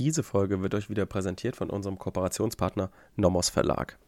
Diese 0.00 0.22
Folge 0.22 0.62
wird 0.62 0.74
euch 0.74 0.88
wieder 0.88 1.04
präsentiert 1.04 1.56
von 1.56 1.68
unserem 1.68 1.98
Kooperationspartner 1.98 2.90
Nomos 3.16 3.50
Verlag. 3.50 3.98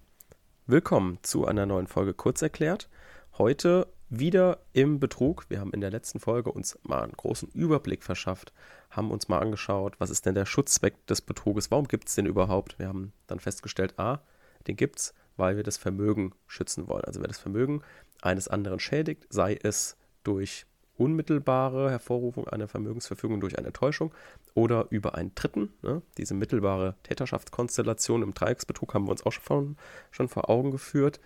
Willkommen 0.66 1.18
zu 1.20 1.46
einer 1.46 1.66
neuen 1.66 1.86
Folge 1.86 2.14
Kurzerklärt. 2.14 2.88
Heute 3.36 3.92
wieder 4.08 4.60
im 4.72 5.00
Betrug. 5.00 5.44
Wir 5.50 5.60
haben 5.60 5.74
in 5.74 5.82
der 5.82 5.90
letzten 5.90 6.18
Folge 6.18 6.50
uns 6.50 6.78
mal 6.82 7.02
einen 7.02 7.12
großen 7.12 7.50
Überblick 7.50 8.04
verschafft, 8.04 8.54
haben 8.88 9.10
uns 9.10 9.28
mal 9.28 9.40
angeschaut, 9.40 9.96
was 9.98 10.08
ist 10.08 10.24
denn 10.24 10.34
der 10.34 10.46
Schutzzweck 10.46 11.06
des 11.08 11.20
Betruges, 11.20 11.70
warum 11.70 11.86
gibt 11.86 12.08
es 12.08 12.14
den 12.14 12.24
überhaupt? 12.24 12.78
Wir 12.78 12.88
haben 12.88 13.12
dann 13.26 13.38
festgestellt, 13.38 13.98
a, 13.98 14.22
den 14.66 14.76
gibt 14.76 14.98
es, 14.98 15.14
weil 15.36 15.56
wir 15.56 15.62
das 15.62 15.76
Vermögen 15.76 16.32
schützen 16.46 16.88
wollen. 16.88 17.04
Also 17.04 17.20
wer 17.20 17.28
das 17.28 17.38
Vermögen 17.38 17.82
eines 18.22 18.48
anderen 18.48 18.80
schädigt, 18.80 19.26
sei 19.28 19.58
es 19.62 19.98
durch 20.24 20.64
unmittelbare 21.02 21.90
Hervorrufung 21.90 22.48
einer 22.48 22.68
Vermögensverfügung 22.68 23.40
durch 23.40 23.58
eine 23.58 23.72
Täuschung 23.72 24.14
oder 24.54 24.86
über 24.90 25.14
einen 25.16 25.34
Dritten. 25.34 25.72
Ne? 25.82 26.02
Diese 26.16 26.34
mittelbare 26.34 26.94
Täterschaftskonstellation 27.02 28.22
im 28.22 28.34
Dreiecksbetrug 28.34 28.94
haben 28.94 29.06
wir 29.06 29.10
uns 29.10 29.26
auch 29.26 29.32
schon, 29.32 29.76
schon 30.10 30.28
vor 30.28 30.48
Augen 30.48 30.70
geführt. 30.70 31.20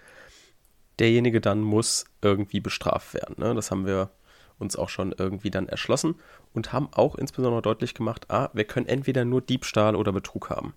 Derjenige 0.99 1.41
dann 1.41 1.61
muss 1.61 2.07
irgendwie 2.23 2.61
bestraft 2.61 3.15
werden. 3.15 3.37
Ne? 3.39 3.55
Das 3.55 3.71
haben 3.71 3.87
wir 3.87 4.11
uns 4.59 4.77
auch 4.77 4.89
schon 4.89 5.15
irgendwie 5.17 5.51
dann 5.51 5.69
erschlossen 5.69 6.15
und 6.55 6.73
haben 6.73 6.89
auch 6.93 7.17
insbesondere 7.17 7.61
deutlich 7.61 7.93
gemacht, 7.93 8.31
ah, 8.31 8.49
wir 8.55 8.65
können 8.65 8.87
entweder 8.87 9.27
nur 9.27 9.43
Diebstahl 9.43 9.95
oder 9.95 10.13
Betrug 10.13 10.49
haben. 10.49 10.73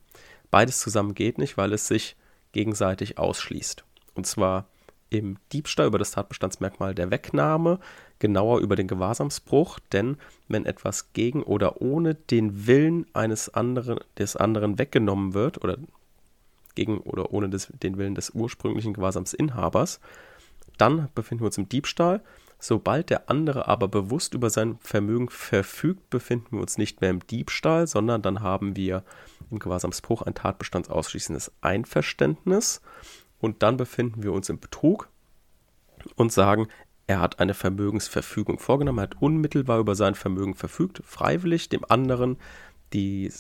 Beides 0.52 0.80
zusammen 0.80 1.14
geht 1.14 1.38
nicht, 1.38 1.58
weil 1.58 1.72
es 1.72 1.88
sich 1.88 2.18
gegenseitig 2.52 3.18
ausschließt. 3.18 3.86
Und 4.16 4.28
zwar 4.28 4.68
im 5.10 5.38
Diebstahl 5.52 5.88
über 5.88 5.98
das 5.98 6.12
Tatbestandsmerkmal 6.12 6.94
der 6.94 7.12
Wegnahme, 7.12 7.80
genauer 8.20 8.60
über 8.60 8.76
den 8.76 8.88
Gewahrsamsbruch, 8.88 9.80
denn 9.92 10.18
wenn 10.48 10.66
etwas 10.66 11.14
gegen 11.14 11.44
oder 11.44 11.82
ohne 11.82 12.16
den 12.16 12.68
Willen 12.68 13.06
eines 13.14 13.54
anderen, 13.54 14.00
des 14.18 14.36
anderen 14.36 14.78
weggenommen 14.78 15.34
wird 15.34 15.64
oder 15.64 15.78
gegen 16.76 17.00
oder 17.00 17.34
ohne 17.34 17.50
des, 17.50 17.72
den 17.82 17.98
Willen 17.98 18.16
des 18.16 18.32
ursprünglichen 18.32 18.94
Gewahrsamsinhabers, 18.94 20.00
dann 20.78 21.10
befinden 21.16 21.44
wir 21.44 21.48
uns 21.48 21.58
im 21.58 21.70
Diebstahl. 21.70 22.22
Sobald 22.62 23.10
der 23.10 23.30
andere 23.30 23.68
aber 23.68 23.88
bewusst 23.88 24.34
über 24.34 24.50
sein 24.50 24.78
Vermögen 24.82 25.30
verfügt, 25.30 26.10
befinden 26.10 26.58
wir 26.58 26.62
uns 26.62 26.78
nicht 26.78 27.00
mehr 27.00 27.10
im 27.10 27.26
Diebstahl, 27.26 27.88
sondern 27.88 28.22
dann 28.22 28.42
haben 28.42 28.76
wir 28.76 29.04
im 29.50 29.60
Gewahrsamsbruch 29.60 30.22
ein 30.22 30.36
tatbestandsausschließendes 30.36 31.54
Einverständnis 31.62 32.82
und 33.40 33.64
dann 33.64 33.78
befinden 33.78 34.24
wir 34.24 34.34
uns 34.34 34.50
im 34.50 34.60
Betrug 34.60 35.10
und 36.16 36.32
sagen, 36.32 36.68
er 37.08 37.20
hat 37.20 37.40
eine 37.40 37.54
Vermögensverfügung 37.54 38.60
vorgenommen, 38.60 39.00
hat 39.00 39.22
unmittelbar 39.22 39.80
über 39.80 39.96
sein 39.96 40.16
Vermögen 40.16 40.56
verfügt, 40.56 41.02
freiwillig 41.04 41.70
dem 41.70 41.84
anderen 41.90 42.38
die 42.94 43.32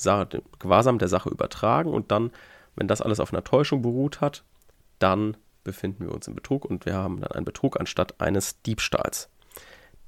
Gewahrsam 0.60 0.98
der 0.98 1.08
Sache 1.08 1.30
übertragen 1.30 1.94
und 1.94 2.12
dann, 2.12 2.32
wenn 2.76 2.88
das 2.88 3.02
alles 3.02 3.20
auf 3.20 3.34
einer 3.34 3.44
Täuschung 3.44 3.82
beruht 3.82 4.22
hat, 4.22 4.44
dann 5.00 5.38
befinden 5.64 6.06
wir 6.06 6.14
uns 6.14 6.28
im 6.28 6.36
Betrug 6.36 6.66
und 6.66 6.86
wir 6.86 6.96
haben 6.96 7.22
dann 7.22 7.32
einen 7.32 7.46
Betrug 7.46 7.80
anstatt 7.80 8.20
eines 8.20 8.62
Diebstahls. 8.62 9.30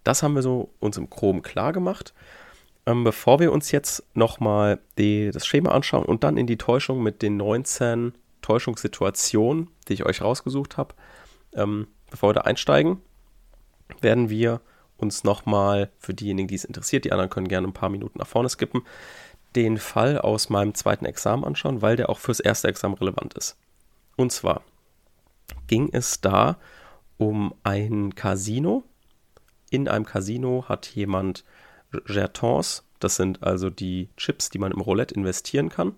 Das 0.04 0.24
haben 0.24 0.36
wir 0.36 0.42
so 0.42 0.74
uns 0.80 0.98
im 0.98 1.10
Chrom 1.10 1.42
klar 1.42 1.74
gemacht. 1.74 2.14
Ähm, 2.88 3.04
bevor 3.04 3.40
wir 3.40 3.52
uns 3.52 3.72
jetzt 3.72 4.04
nochmal 4.16 4.80
das 4.96 5.46
Schema 5.46 5.72
anschauen 5.72 6.06
und 6.06 6.24
dann 6.24 6.38
in 6.38 6.48
die 6.48 6.58
Täuschung 6.58 7.04
mit 7.04 7.22
den 7.22 7.38
19 7.38 8.14
Täuschungssituation, 8.42 9.70
die 9.88 9.94
ich 9.94 10.06
euch 10.06 10.22
rausgesucht 10.22 10.78
habe. 10.78 10.96
Ähm, 11.54 11.88
bevor 12.10 12.30
wir 12.30 12.34
da 12.34 12.42
einsteigen, 12.42 13.02
werden 14.00 14.30
wir 14.30 14.62
uns 14.98 15.24
nochmal 15.24 15.92
für 15.98 16.14
diejenigen, 16.14 16.48
die 16.48 16.56
es 16.56 16.64
interessiert, 16.64 17.06
die 17.06 17.12
anderen 17.12 17.30
können 17.30 17.48
gerne 17.48 17.68
ein 17.68 17.74
paar 17.74 17.90
Minuten 17.90 18.20
nach 18.20 18.28
vorne 18.28 18.50
skippen, 18.50 18.84
den 19.56 19.78
Fall 19.78 20.18
aus 20.18 20.50
meinem 20.50 20.76
zweiten 20.76 21.06
Examen 21.06 21.44
anschauen, 21.44 21.82
weil 21.82 21.96
der 21.96 22.10
auch 22.10 22.20
fürs 22.20 22.40
erste 22.40 22.68
Examen 22.68 22.96
relevant 22.96 23.34
ist. 23.34 23.58
Und 24.16 24.32
zwar 24.32 24.62
ging 25.68 25.90
es 25.92 26.22
da 26.22 26.58
um 27.18 27.54
ein 27.64 28.16
Casino. 28.16 28.84
In 29.70 29.88
einem 29.88 30.06
Casino 30.06 30.66
hat 30.68 30.88
jemand 30.88 31.44
Jetons, 32.08 32.84
das 33.00 33.16
sind 33.16 33.44
also 33.44 33.70
die 33.70 34.10
Chips, 34.16 34.50
die 34.50 34.60
man 34.60 34.72
im 34.72 34.82
Roulette 34.82 35.16
investieren 35.16 35.70
kann, 35.70 35.96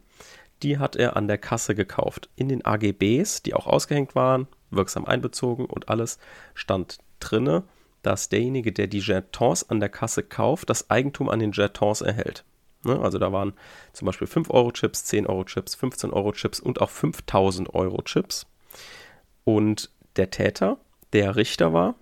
die 0.64 0.78
hat 0.80 0.96
er 0.96 1.16
an 1.16 1.28
der 1.28 1.38
Kasse 1.38 1.76
gekauft. 1.76 2.30
In 2.36 2.50
den 2.50 2.66
AGBs, 2.66 3.44
die 3.44 3.54
auch 3.54 3.68
ausgehängt 3.68 4.16
waren, 4.16 4.48
wirksam 4.72 5.06
einbezogen 5.06 5.66
und 5.66 5.90
alles, 5.90 6.18
stand 6.54 6.98
drinne, 7.20 7.64
dass 8.02 8.30
derjenige, 8.30 8.72
der 8.72 8.88
die 8.88 9.00
Jetons 9.00 9.70
an 9.70 9.80
der 9.80 9.90
Kasse 9.90 10.24
kauft, 10.24 10.70
das 10.70 10.90
Eigentum 10.90 11.30
an 11.30 11.40
den 11.40 11.52
Jetons 11.52 12.02
erhält. 12.02 12.44
Ne? 12.84 13.00
Also 13.00 13.18
da 13.18 13.32
waren 13.32 13.54
zum 13.94 14.06
Beispiel 14.06 14.28
5-Euro-Chips, 14.28 15.06
10-Euro-Chips, 15.06 15.78
15-Euro-Chips 15.78 16.60
und 16.60 16.82
auch 16.82 16.90
5000-Euro-Chips. 16.90 18.46
Und 19.46 19.90
der 20.16 20.30
Täter, 20.30 20.78
der 21.14 21.36
Richter 21.36 21.74
war, 21.74 21.96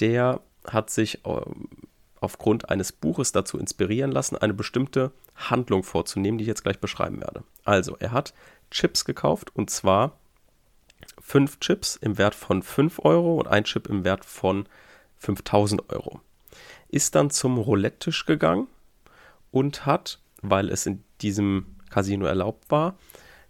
der 0.00 0.40
hat 0.66 0.90
sich 0.90 1.20
ähm, 1.24 1.68
aufgrund 2.26 2.68
eines 2.68 2.90
Buches 2.90 3.30
dazu 3.30 3.56
inspirieren 3.56 4.10
lassen, 4.10 4.36
eine 4.36 4.52
bestimmte 4.52 5.12
Handlung 5.36 5.84
vorzunehmen, 5.84 6.38
die 6.38 6.42
ich 6.42 6.48
jetzt 6.48 6.64
gleich 6.64 6.80
beschreiben 6.80 7.20
werde. 7.20 7.44
Also, 7.64 7.96
er 8.00 8.10
hat 8.10 8.34
Chips 8.72 9.04
gekauft 9.04 9.54
und 9.54 9.70
zwar 9.70 10.18
fünf 11.20 11.60
Chips 11.60 11.94
im 11.94 12.18
Wert 12.18 12.34
von 12.34 12.62
5 12.62 12.98
Euro 13.04 13.36
und 13.36 13.46
ein 13.46 13.62
Chip 13.62 13.86
im 13.86 14.04
Wert 14.04 14.24
von 14.24 14.68
5000 15.18 15.88
Euro. 15.90 16.20
Ist 16.88 17.14
dann 17.14 17.30
zum 17.30 17.58
Roulette-Tisch 17.58 18.26
gegangen 18.26 18.66
und 19.52 19.86
hat, 19.86 20.18
weil 20.42 20.68
es 20.68 20.84
in 20.84 21.04
diesem 21.20 21.76
Casino 21.90 22.26
erlaubt 22.26 22.70
war, 22.70 22.98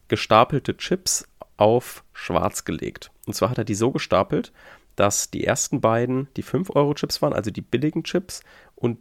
gestapelte 0.08 0.76
Chips 0.76 1.26
auf 1.56 2.04
schwarz 2.12 2.64
gelegt. 2.64 3.10
Und 3.26 3.34
zwar 3.34 3.50
hat 3.50 3.58
er 3.58 3.64
die 3.64 3.74
so 3.74 3.90
gestapelt, 3.90 4.52
dass 4.96 5.30
die 5.30 5.44
ersten 5.44 5.80
beiden 5.80 6.28
die 6.36 6.44
5-Euro-Chips 6.44 7.22
waren, 7.22 7.32
also 7.32 7.50
die 7.50 7.60
billigen 7.60 8.04
Chips, 8.04 8.42
und 8.74 8.98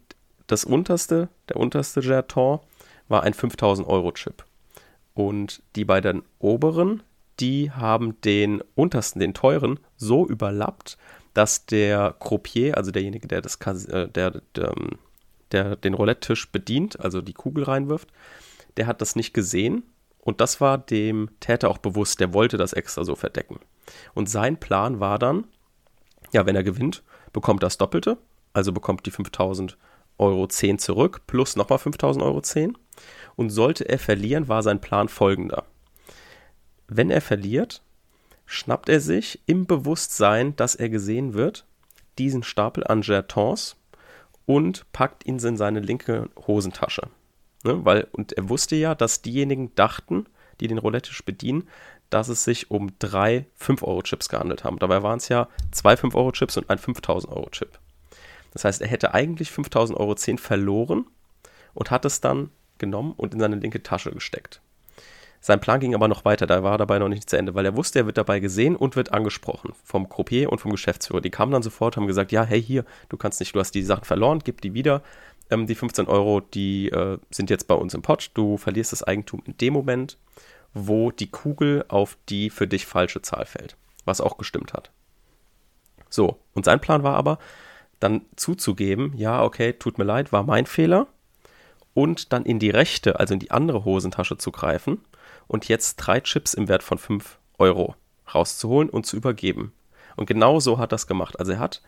das 0.47 0.63
unterste, 0.63 1.29
der 1.50 1.57
unterste 1.57 2.01
Jeton, 2.01 2.59
war 3.07 3.23
ein 3.23 3.33
5000-Euro-Chip. 3.33 4.45
Und 5.13 5.63
die 5.75 5.85
beiden 5.85 6.23
oberen, 6.39 7.01
die 7.39 7.72
haben 7.72 8.19
den 8.22 8.61
untersten, 8.75 9.19
den 9.19 9.34
teuren, 9.34 9.79
so 9.95 10.28
überlappt, 10.28 10.97
dass 11.34 11.66
der 11.66 12.16
Croupier, 12.19 12.78
also 12.78 12.91
derjenige, 12.91 13.28
der, 13.28 13.41
das, 13.41 13.57
äh, 13.88 14.07
der, 14.07 14.41
der, 14.55 14.73
der 15.51 15.75
den 15.75 15.94
Roulette-Tisch 15.94 16.51
bedient, 16.51 17.00
also 17.00 17.22
die 17.22 17.34
Kugel 17.34 17.63
reinwirft, 17.63 18.09
der 18.78 18.88
hat 18.88 19.01
das 19.01 19.16
nicht 19.16 19.34
gesehen. 19.34 19.84
Und 20.19 20.41
das 20.41 20.59
war 20.59 20.78
dem 20.78 21.29
Täter 21.39 21.69
auch 21.69 21.78
bewusst, 21.78 22.19
der 22.19 22.34
wollte 22.34 22.57
das 22.57 22.73
extra 22.73 23.03
so 23.03 23.16
verdecken. 23.16 23.59
Und 24.13 24.29
sein 24.29 24.59
Plan 24.59 25.00
war 25.00 25.19
dann, 25.19 25.45
ja, 26.35 26.46
wenn 26.46 26.56
er 26.56 26.63
gewinnt, 26.63 27.01
bekommt 27.31 27.63
er 27.63 27.68
das 27.68 27.78
Doppelte, 27.78 28.18
also 28.53 28.73
bekommt 28.73 29.06
die 29.06 29.12
5000 29.12 29.78
Euro 30.18 30.47
10 30.47 30.79
zurück, 30.79 31.22
plus 31.28 31.56
nochmal 31.56 31.79
5000 31.79 32.23
Euro 32.23 32.41
10. 32.41 32.78
Und 33.35 33.50
sollte 33.50 33.88
er 33.88 34.00
verlieren, 34.00 34.47
war 34.47 34.62
sein 34.62 34.79
Plan 34.79 35.09
folgender. 35.09 35.63
Wenn 36.88 37.09
er 37.09 37.22
verliert, 37.22 37.81
schnappt 38.46 38.90
er 38.90 39.00
sich 39.00 39.40
im 39.46 39.66
Bewusstsein, 39.66 40.56
dass 40.57 40.75
er 40.75 40.90
gesehen 40.90 41.34
wird, 41.34 41.66
diesen 42.18 42.44
Stapel 42.44 42.85
an 42.85 43.02
Jetons 43.02 43.78
und 44.46 44.91
packt 44.91 45.25
ihn 45.25 45.40
in 45.40 45.57
seine 45.57 45.79
linke 45.79 46.29
Hosentasche. 46.47 47.09
Ne, 47.63 47.84
weil, 47.84 48.07
und 48.12 48.34
er 48.34 48.47
wusste 48.50 48.75
ja, 48.75 48.94
dass 48.94 49.22
diejenigen 49.22 49.73
dachten, 49.75 50.25
die 50.59 50.67
den 50.67 50.78
Roulette-Tisch 50.78 51.25
bedienen, 51.25 51.67
dass 52.15 52.29
es 52.29 52.45
sich 52.45 52.71
um 52.71 52.91
drei 52.97 53.45
5-Euro-Chips 53.59 54.29
gehandelt 54.29 54.63
haben. 54.63 54.79
Dabei 54.79 55.03
waren 55.03 55.17
es 55.17 55.27
ja 55.27 55.49
zwei 55.71 55.95
5-Euro-Chips 55.95 56.55
und 56.55 56.69
ein 56.69 56.77
5000-Euro-Chip. 56.77 57.77
Das 58.53 58.63
heißt, 58.63 58.81
er 58.81 58.87
hätte 58.87 59.13
eigentlich 59.13 59.51
5000 59.51 59.99
Euro 59.99 60.15
10 60.15 60.37
verloren 60.37 61.07
und 61.73 61.91
hat 61.91 62.05
es 62.05 62.21
dann 62.21 62.51
genommen 62.77 63.13
und 63.17 63.33
in 63.33 63.41
seine 63.41 63.57
linke 63.57 63.83
Tasche 63.83 64.11
gesteckt. 64.11 64.61
Sein 65.41 65.59
Plan 65.59 65.81
ging 65.81 65.93
aber 65.93 66.07
noch 66.07 66.23
weiter, 66.23 66.47
da 66.47 66.63
war 66.63 66.78
dabei 66.78 66.99
noch 66.99 67.09
nicht 67.09 67.29
zu 67.29 67.37
Ende, 67.37 67.53
weil 67.53 67.66
er 67.66 67.75
wusste, 67.75 67.99
er 67.99 68.05
wird 68.05 68.17
dabei 68.17 68.40
gesehen 68.40 68.78
und 68.78 68.95
wird 68.95 69.11
angesprochen 69.11 69.73
vom 69.84 70.07
Croupier 70.07 70.49
und 70.49 70.61
vom 70.61 70.72
Geschäftsführer. 70.72 71.19
Die 71.19 71.31
kamen 71.31 71.51
dann 71.51 71.63
sofort, 71.63 71.97
haben 71.97 72.07
gesagt, 72.07 72.31
ja, 72.31 72.45
hey, 72.45 72.63
hier, 72.63 72.85
du 73.09 73.17
kannst 73.17 73.41
nicht, 73.41 73.53
du 73.53 73.59
hast 73.59 73.75
die 73.75 73.84
Sachen 73.84 74.05
verloren, 74.05 74.40
gib 74.41 74.61
die 74.61 74.73
wieder. 74.73 75.03
Ähm, 75.49 75.67
die 75.67 75.75
15 75.75 76.07
Euro, 76.07 76.40
die 76.40 76.87
äh, 76.90 77.17
sind 77.29 77.49
jetzt 77.49 77.67
bei 77.67 77.75
uns 77.75 77.93
im 77.93 78.01
Pott. 78.01 78.31
Du 78.35 78.55
verlierst 78.55 78.93
das 78.93 79.03
Eigentum 79.03 79.43
in 79.45 79.57
dem 79.57 79.73
Moment, 79.73 80.17
wo 80.75 81.09
die 81.09 81.31
Kugel 81.31 81.85
auf 81.87 82.17
die 82.29 82.51
für 82.51 82.67
dich 82.67 82.85
falsche 82.85 83.22
Zahl 83.23 83.45
fällt. 83.45 83.77
Was 84.03 84.22
auch 84.22 84.37
gestimmt 84.37 84.73
hat. 84.73 84.91
So, 86.09 86.39
und 86.53 86.66
sein 86.66 86.81
Plan 86.81 87.01
war 87.01 87.16
aber, 87.16 87.39
dann 87.99 88.22
zuzugeben, 88.35 89.13
ja, 89.16 89.41
okay, 89.41 89.73
tut 89.73 89.97
mir 89.97 90.03
leid, 90.03 90.31
war 90.31 90.43
mein 90.43 90.67
Fehler. 90.67 91.07
Und 91.93 92.33
dann 92.33 92.43
in 92.43 92.59
die 92.59 92.69
rechte, 92.69 93.19
also 93.22 93.33
in 93.33 93.39
die 93.39 93.51
andere 93.51 93.85
Hosentasche 93.85 94.37
zu 94.37 94.51
greifen 94.51 94.99
und 95.47 95.69
jetzt 95.69 95.95
drei 95.95 96.19
Chips 96.19 96.53
im 96.53 96.67
Wert 96.67 96.83
von 96.83 96.97
5 96.97 97.39
Euro 97.57 97.95
rauszuholen 98.33 98.89
und 98.89 99.05
zu 99.05 99.16
übergeben. 99.16 99.71
Und 100.17 100.25
genau 100.25 100.59
so 100.59 100.78
hat 100.78 100.89
er 100.89 100.95
das 100.95 101.07
gemacht. 101.07 101.39
Also 101.39 101.53
er 101.53 101.59
hat 101.59 101.81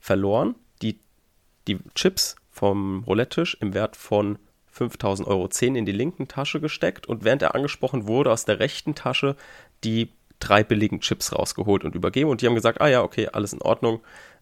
verloren 0.00 0.56
die, 0.82 0.98
die 1.68 1.78
Chips 1.94 2.34
vom 2.50 3.04
Roulette-Tisch 3.04 3.56
im 3.60 3.72
Wert 3.72 3.94
von 3.94 4.38
5000 4.72 5.28
Euro 5.28 5.48
10 5.48 5.76
in 5.76 5.86
die 5.86 5.92
linken 5.92 6.28
Tasche 6.28 6.60
gesteckt 6.60 7.06
und 7.06 7.24
während 7.24 7.42
er 7.42 7.54
angesprochen 7.54 8.08
wurde, 8.08 8.32
aus 8.32 8.44
der 8.44 8.58
rechten 8.58 8.94
Tasche 8.94 9.36
die 9.84 10.10
drei 10.40 10.64
billigen 10.64 11.00
Chips 11.00 11.32
rausgeholt 11.32 11.84
und 11.84 11.94
übergeben. 11.94 12.30
Und 12.30 12.40
die 12.40 12.46
haben 12.46 12.54
gesagt, 12.54 12.80
ah 12.80 12.88
ja, 12.88 13.02
okay, 13.02 13.28
alles 13.32 13.52
in 13.52 13.62
Ordnung. 13.62 14.00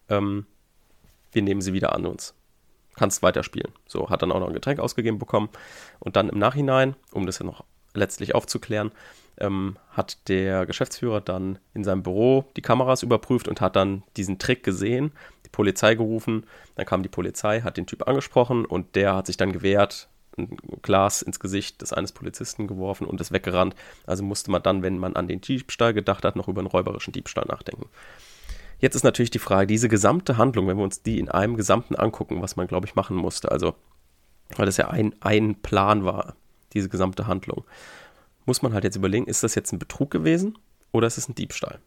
Ähm, 0.09 0.45
wir 1.31 1.41
nehmen 1.41 1.61
sie 1.61 1.73
wieder 1.73 1.93
an 1.93 2.05
uns. 2.05 2.33
Kannst 2.95 3.21
weiterspielen. 3.23 3.71
So, 3.87 4.09
hat 4.09 4.21
dann 4.21 4.31
auch 4.31 4.39
noch 4.39 4.47
ein 4.47 4.53
Getränk 4.53 4.79
ausgegeben 4.79 5.19
bekommen. 5.19 5.49
Und 5.99 6.15
dann 6.15 6.29
im 6.29 6.39
Nachhinein, 6.39 6.95
um 7.11 7.25
das 7.25 7.39
ja 7.39 7.45
noch 7.45 7.63
letztlich 7.93 8.33
aufzuklären, 8.33 8.91
ähm, 9.37 9.77
hat 9.91 10.27
der 10.29 10.65
Geschäftsführer 10.65 11.21
dann 11.21 11.59
in 11.73 11.83
seinem 11.83 12.03
Büro 12.03 12.45
die 12.55 12.61
Kameras 12.61 13.03
überprüft 13.03 13.47
und 13.47 13.61
hat 13.61 13.75
dann 13.75 14.03
diesen 14.17 14.39
Trick 14.39 14.63
gesehen, 14.63 15.11
die 15.45 15.49
Polizei 15.49 15.95
gerufen. 15.95 16.45
Dann 16.75 16.85
kam 16.85 17.03
die 17.03 17.09
Polizei, 17.09 17.61
hat 17.61 17.77
den 17.77 17.85
Typ 17.85 18.07
angesprochen 18.07 18.65
und 18.65 18.95
der 18.95 19.15
hat 19.15 19.27
sich 19.27 19.37
dann 19.37 19.51
gewehrt, 19.51 20.09
ein 20.37 20.57
Glas 20.81 21.21
ins 21.21 21.39
Gesicht 21.39 21.81
des 21.81 21.93
eines 21.93 22.11
Polizisten 22.11 22.67
geworfen 22.67 23.05
und 23.05 23.19
ist 23.21 23.31
weggerannt. 23.31 23.75
Also 24.05 24.23
musste 24.23 24.51
man 24.51 24.63
dann, 24.63 24.81
wenn 24.81 24.97
man 24.97 25.15
an 25.15 25.27
den 25.27 25.41
Diebstahl 25.41 25.93
gedacht 25.93 26.23
hat, 26.23 26.35
noch 26.35 26.47
über 26.47 26.59
einen 26.59 26.67
räuberischen 26.67 27.13
Diebstahl 27.13 27.45
nachdenken. 27.47 27.87
Jetzt 28.79 28.95
ist 28.95 29.03
natürlich 29.03 29.29
die 29.29 29.39
Frage, 29.39 29.67
diese 29.67 29.89
gesamte 29.89 30.37
Handlung, 30.37 30.67
wenn 30.67 30.77
wir 30.77 30.83
uns 30.83 31.03
die 31.03 31.19
in 31.19 31.29
einem 31.29 31.55
Gesamten 31.55 31.95
angucken, 31.95 32.41
was 32.41 32.55
man, 32.55 32.67
glaube 32.67 32.87
ich, 32.87 32.95
machen 32.95 33.15
musste, 33.15 33.51
also 33.51 33.75
weil 34.57 34.65
das 34.65 34.77
ja 34.77 34.89
ein, 34.89 35.15
ein 35.21 35.55
Plan 35.61 36.03
war, 36.03 36.35
diese 36.73 36.89
gesamte 36.89 37.27
Handlung, 37.27 37.63
muss 38.45 38.61
man 38.61 38.73
halt 38.73 38.83
jetzt 38.83 38.95
überlegen, 38.95 39.27
ist 39.27 39.43
das 39.43 39.55
jetzt 39.55 39.71
ein 39.71 39.79
Betrug 39.79 40.09
gewesen 40.09 40.57
oder 40.91 41.07
ist 41.07 41.17
es 41.17 41.29
ein 41.29 41.35
Diebstahl? 41.35 41.79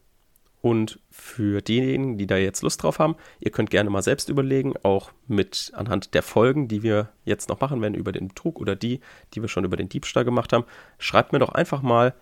Und 0.65 0.99
für 1.11 1.61
diejenigen, 1.61 2.17
die 2.17 2.25
da 2.25 2.37
jetzt 2.37 2.63
Lust 2.63 2.81
drauf 2.81 2.97
haben, 2.97 3.17
ihr 3.39 3.51
könnt 3.51 3.69
gerne 3.69 3.91
mal 3.91 4.01
selbst 4.01 4.29
überlegen, 4.29 4.73
auch 4.81 5.11
mit 5.27 5.71
anhand 5.75 6.15
der 6.15 6.23
Folgen, 6.23 6.67
die 6.67 6.81
wir 6.81 7.09
jetzt 7.23 7.49
noch 7.49 7.61
machen 7.61 7.83
werden 7.83 7.93
über 7.93 8.11
den 8.11 8.29
Betrug 8.29 8.59
oder 8.59 8.75
die, 8.75 8.99
die 9.35 9.43
wir 9.43 9.47
schon 9.47 9.63
über 9.63 9.77
den 9.77 9.89
Diebstahl 9.89 10.25
gemacht 10.25 10.53
haben. 10.53 10.65
Schreibt 10.97 11.33
mir 11.33 11.37
doch 11.37 11.49
einfach 11.49 11.83
mal, 11.83 12.15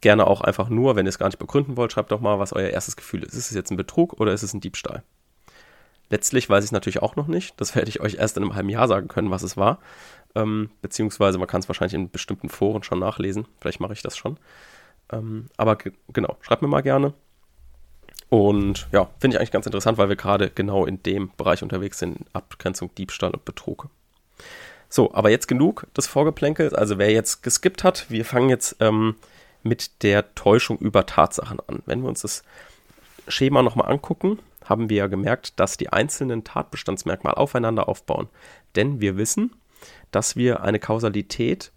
gerne 0.00 0.26
auch 0.26 0.40
einfach 0.40 0.70
nur, 0.70 0.96
wenn 0.96 1.04
ihr 1.04 1.10
es 1.10 1.18
gar 1.18 1.26
nicht 1.26 1.38
begründen 1.38 1.76
wollt, 1.76 1.92
schreibt 1.92 2.12
doch 2.12 2.20
mal, 2.22 2.38
was 2.38 2.54
euer 2.54 2.70
erstes 2.70 2.96
Gefühl 2.96 3.22
ist. 3.24 3.34
Ist 3.34 3.50
es 3.50 3.54
jetzt 3.54 3.70
ein 3.70 3.76
Betrug 3.76 4.18
oder 4.18 4.32
ist 4.32 4.42
es 4.42 4.54
ein 4.54 4.62
Diebstahl? 4.62 5.02
Letztlich 6.08 6.48
weiß 6.48 6.64
ich 6.64 6.68
es 6.68 6.72
natürlich 6.72 7.02
auch 7.02 7.14
noch 7.14 7.26
nicht. 7.26 7.60
Das 7.60 7.74
werde 7.76 7.90
ich 7.90 8.00
euch 8.00 8.14
erst 8.14 8.38
in 8.38 8.42
einem 8.42 8.54
halben 8.54 8.70
Jahr 8.70 8.88
sagen 8.88 9.08
können, 9.08 9.30
was 9.30 9.42
es 9.42 9.58
war. 9.58 9.80
Ähm, 10.34 10.70
beziehungsweise 10.80 11.36
man 11.36 11.46
kann 11.46 11.60
es 11.60 11.68
wahrscheinlich 11.68 11.92
in 11.92 12.10
bestimmten 12.10 12.48
Foren 12.48 12.84
schon 12.84 13.00
nachlesen. 13.00 13.46
Vielleicht 13.60 13.80
mache 13.80 13.92
ich 13.92 14.00
das 14.00 14.16
schon. 14.16 14.38
Ähm, 15.12 15.48
aber 15.58 15.76
genau, 16.08 16.38
schreibt 16.40 16.62
mir 16.62 16.68
mal 16.68 16.80
gerne. 16.80 17.12
Und 18.28 18.88
ja, 18.92 19.08
finde 19.20 19.36
ich 19.36 19.38
eigentlich 19.38 19.52
ganz 19.52 19.66
interessant, 19.66 19.98
weil 19.98 20.08
wir 20.08 20.16
gerade 20.16 20.50
genau 20.50 20.84
in 20.84 21.02
dem 21.02 21.30
Bereich 21.36 21.62
unterwegs 21.62 21.98
sind, 21.98 22.26
Abgrenzung 22.32 22.94
Diebstahl 22.96 23.30
und 23.30 23.44
Betrug. 23.44 23.88
So, 24.88 25.12
aber 25.14 25.30
jetzt 25.30 25.48
genug 25.48 25.86
des 25.96 26.06
Vorgeplänkels. 26.06 26.74
Also 26.74 26.98
wer 26.98 27.10
jetzt 27.10 27.42
geskippt 27.42 27.84
hat, 27.84 28.06
wir 28.08 28.24
fangen 28.24 28.48
jetzt 28.48 28.76
ähm, 28.80 29.16
mit 29.62 30.02
der 30.02 30.34
Täuschung 30.34 30.78
über 30.78 31.06
Tatsachen 31.06 31.60
an. 31.66 31.82
Wenn 31.86 32.02
wir 32.02 32.08
uns 32.08 32.22
das 32.22 32.42
Schema 33.28 33.62
nochmal 33.62 33.90
angucken, 33.90 34.38
haben 34.64 34.88
wir 34.88 34.96
ja 34.96 35.06
gemerkt, 35.06 35.58
dass 35.60 35.76
die 35.76 35.92
einzelnen 35.92 36.44
Tatbestandsmerkmale 36.44 37.36
aufeinander 37.36 37.88
aufbauen. 37.88 38.28
Denn 38.74 39.00
wir 39.00 39.16
wissen, 39.16 39.54
dass 40.10 40.36
wir 40.36 40.62
eine 40.62 40.78
Kausalität 40.78 41.72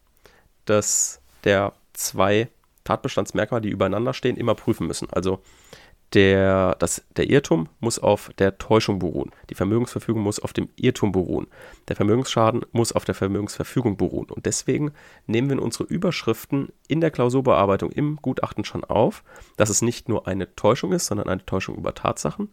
des, 0.67 1.21
der 1.43 1.73
zwei 1.93 2.47
Tatbestandsmerkmale, 2.83 3.61
die 3.61 3.69
übereinander 3.69 4.13
stehen, 4.13 4.37
immer 4.37 4.55
prüfen 4.55 4.87
müssen. 4.87 5.09
Also 5.11 5.41
der, 6.13 6.75
das, 6.79 7.03
der 7.15 7.29
Irrtum 7.29 7.69
muss 7.79 7.99
auf 7.99 8.31
der 8.39 8.57
Täuschung 8.57 8.99
beruhen. 8.99 9.31
Die 9.49 9.55
Vermögensverfügung 9.55 10.23
muss 10.23 10.39
auf 10.39 10.53
dem 10.53 10.69
Irrtum 10.75 11.11
beruhen. 11.11 11.47
Der 11.87 11.95
Vermögensschaden 11.95 12.65
muss 12.71 12.91
auf 12.91 13.05
der 13.05 13.15
Vermögensverfügung 13.15 13.97
beruhen. 13.97 14.29
Und 14.29 14.45
deswegen 14.45 14.91
nehmen 15.27 15.49
wir 15.49 15.57
in 15.57 15.63
unsere 15.63 15.83
Überschriften 15.83 16.69
in 16.87 17.01
der 17.01 17.11
Klausurbearbeitung 17.11 17.91
im 17.91 18.17
Gutachten 18.21 18.65
schon 18.65 18.83
auf, 18.83 19.23
dass 19.57 19.69
es 19.69 19.81
nicht 19.81 20.09
nur 20.09 20.27
eine 20.27 20.55
Täuschung 20.55 20.93
ist, 20.93 21.05
sondern 21.05 21.29
eine 21.29 21.45
Täuschung 21.45 21.75
über 21.75 21.93
Tatsachen. 21.93 22.49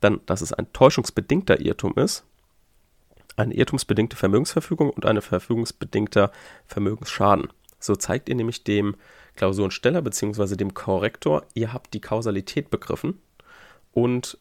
Dann, 0.00 0.20
dass 0.26 0.42
es 0.42 0.52
ein 0.52 0.72
täuschungsbedingter 0.72 1.60
Irrtum 1.60 1.94
ist, 1.96 2.24
eine 3.36 3.54
irrtumsbedingte 3.54 4.16
Vermögensverfügung 4.16 4.90
und 4.90 5.06
eine 5.06 5.22
verfügungsbedingter 5.22 6.32
Vermögensschaden. 6.66 7.48
So 7.78 7.96
zeigt 7.96 8.28
ihr 8.28 8.34
nämlich 8.34 8.64
dem 8.64 8.96
Klausurensteller 9.40 10.02
bzw. 10.02 10.54
dem 10.54 10.74
Korrektor, 10.74 11.46
ihr 11.54 11.72
habt 11.72 11.94
die 11.94 12.02
Kausalität 12.02 12.68
begriffen 12.68 13.18
und 13.90 14.36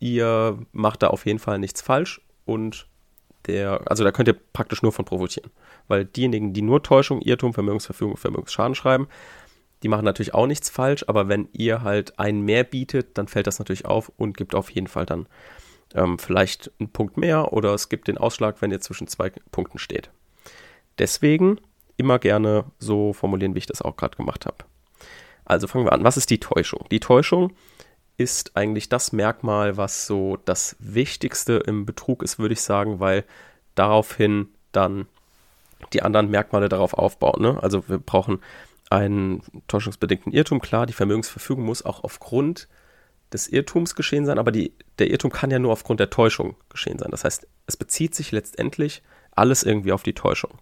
ihr 0.00 0.58
macht 0.72 1.04
da 1.04 1.08
auf 1.08 1.26
jeden 1.26 1.38
Fall 1.38 1.60
nichts 1.60 1.80
falsch 1.80 2.20
und 2.44 2.88
der, 3.46 3.88
also 3.88 4.02
da 4.02 4.10
könnt 4.10 4.26
ihr 4.26 4.36
praktisch 4.52 4.82
nur 4.82 4.90
von 4.90 5.04
profitieren. 5.04 5.52
Weil 5.86 6.04
diejenigen, 6.04 6.52
die 6.52 6.62
nur 6.62 6.82
Täuschung, 6.82 7.22
Irrtum, 7.22 7.54
Vermögensverfügung, 7.54 8.16
Vermögensschaden 8.16 8.74
schreiben, 8.74 9.06
die 9.84 9.88
machen 9.88 10.04
natürlich 10.04 10.34
auch 10.34 10.48
nichts 10.48 10.70
falsch, 10.70 11.04
aber 11.06 11.28
wenn 11.28 11.48
ihr 11.52 11.82
halt 11.82 12.18
einen 12.18 12.40
mehr 12.42 12.64
bietet, 12.64 13.16
dann 13.16 13.28
fällt 13.28 13.46
das 13.46 13.60
natürlich 13.60 13.84
auf 13.84 14.10
und 14.16 14.36
gibt 14.36 14.56
auf 14.56 14.70
jeden 14.70 14.88
Fall 14.88 15.06
dann 15.06 15.28
ähm, 15.94 16.18
vielleicht 16.18 16.72
einen 16.80 16.90
Punkt 16.90 17.16
mehr 17.16 17.52
oder 17.52 17.74
es 17.74 17.88
gibt 17.88 18.08
den 18.08 18.18
Ausschlag, 18.18 18.60
wenn 18.60 18.72
ihr 18.72 18.80
zwischen 18.80 19.06
zwei 19.06 19.30
Punkten 19.52 19.78
steht. 19.78 20.10
Deswegen 20.98 21.60
immer 21.96 22.18
gerne 22.18 22.64
so 22.78 23.12
formulieren, 23.12 23.54
wie 23.54 23.58
ich 23.58 23.66
das 23.66 23.82
auch 23.82 23.96
gerade 23.96 24.16
gemacht 24.16 24.46
habe. 24.46 24.58
Also 25.44 25.66
fangen 25.66 25.86
wir 25.86 25.92
an. 25.92 26.04
Was 26.04 26.16
ist 26.16 26.30
die 26.30 26.40
Täuschung? 26.40 26.86
Die 26.90 27.00
Täuschung 27.00 27.52
ist 28.16 28.56
eigentlich 28.56 28.88
das 28.88 29.12
Merkmal, 29.12 29.76
was 29.76 30.06
so 30.06 30.38
das 30.44 30.76
Wichtigste 30.78 31.54
im 31.54 31.86
Betrug 31.86 32.22
ist, 32.22 32.38
würde 32.38 32.54
ich 32.54 32.62
sagen, 32.62 32.98
weil 32.98 33.24
daraufhin 33.74 34.48
dann 34.72 35.06
die 35.92 36.02
anderen 36.02 36.30
Merkmale 36.30 36.68
darauf 36.68 36.94
aufbauen. 36.94 37.42
Ne? 37.42 37.62
Also 37.62 37.88
wir 37.88 37.98
brauchen 37.98 38.40
einen 38.90 39.42
täuschungsbedingten 39.68 40.32
Irrtum. 40.32 40.60
Klar, 40.60 40.86
die 40.86 40.92
Vermögensverfügung 40.92 41.64
muss 41.64 41.84
auch 41.84 42.04
aufgrund 42.04 42.68
des 43.32 43.48
Irrtums 43.48 43.94
geschehen 43.94 44.24
sein, 44.24 44.38
aber 44.38 44.52
die, 44.52 44.72
der 44.98 45.10
Irrtum 45.10 45.30
kann 45.30 45.50
ja 45.50 45.58
nur 45.58 45.72
aufgrund 45.72 46.00
der 46.00 46.10
Täuschung 46.10 46.56
geschehen 46.68 46.98
sein. 46.98 47.10
Das 47.10 47.24
heißt, 47.24 47.46
es 47.66 47.76
bezieht 47.76 48.14
sich 48.14 48.30
letztendlich 48.32 49.02
alles 49.32 49.62
irgendwie 49.62 49.92
auf 49.92 50.02
die 50.02 50.14
Täuschung. 50.14 50.58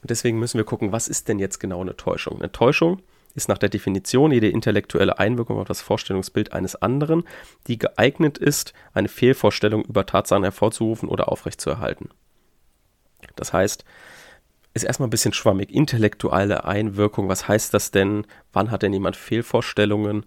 Und 0.00 0.10
deswegen 0.10 0.38
müssen 0.38 0.58
wir 0.58 0.64
gucken, 0.64 0.92
was 0.92 1.08
ist 1.08 1.28
denn 1.28 1.38
jetzt 1.38 1.58
genau 1.58 1.80
eine 1.80 1.96
Täuschung? 1.96 2.38
Eine 2.38 2.52
Täuschung 2.52 3.02
ist 3.34 3.48
nach 3.48 3.58
der 3.58 3.68
Definition 3.68 4.32
jede 4.32 4.48
intellektuelle 4.48 5.18
Einwirkung 5.18 5.58
auf 5.58 5.68
das 5.68 5.80
Vorstellungsbild 5.80 6.52
eines 6.52 6.76
anderen, 6.76 7.24
die 7.66 7.78
geeignet 7.78 8.38
ist, 8.38 8.72
eine 8.92 9.08
Fehlvorstellung 9.08 9.84
über 9.84 10.06
Tatsachen 10.06 10.44
hervorzurufen 10.44 11.08
oder 11.08 11.30
aufrechtzuerhalten. 11.30 12.10
Das 13.36 13.52
heißt, 13.52 13.84
ist 14.74 14.84
erstmal 14.84 15.08
ein 15.08 15.10
bisschen 15.10 15.32
schwammig. 15.32 15.70
Intellektuelle 15.70 16.64
Einwirkung, 16.64 17.28
was 17.28 17.48
heißt 17.48 17.74
das 17.74 17.90
denn? 17.90 18.26
Wann 18.52 18.70
hat 18.70 18.82
denn 18.82 18.92
jemand 18.92 19.16
Fehlvorstellungen? 19.16 20.26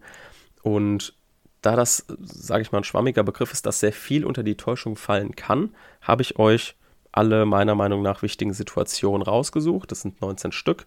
Und 0.62 1.14
da 1.62 1.76
das, 1.76 2.06
sage 2.20 2.62
ich 2.62 2.72
mal, 2.72 2.80
ein 2.80 2.84
schwammiger 2.84 3.24
Begriff 3.24 3.52
ist, 3.52 3.66
dass 3.66 3.80
sehr 3.80 3.94
viel 3.94 4.26
unter 4.26 4.44
die 4.44 4.58
Täuschung 4.58 4.96
fallen 4.96 5.36
kann, 5.36 5.76
habe 6.02 6.22
ich 6.22 6.40
euch 6.40 6.76
alle 7.12 7.46
meiner 7.46 7.76
Meinung 7.76 8.02
nach 8.02 8.22
wichtigen 8.22 8.54
Situationen 8.54 9.22
rausgesucht. 9.22 9.92
Das 9.92 10.02
sind 10.02 10.22
19 10.22 10.52
Stück. 10.52 10.86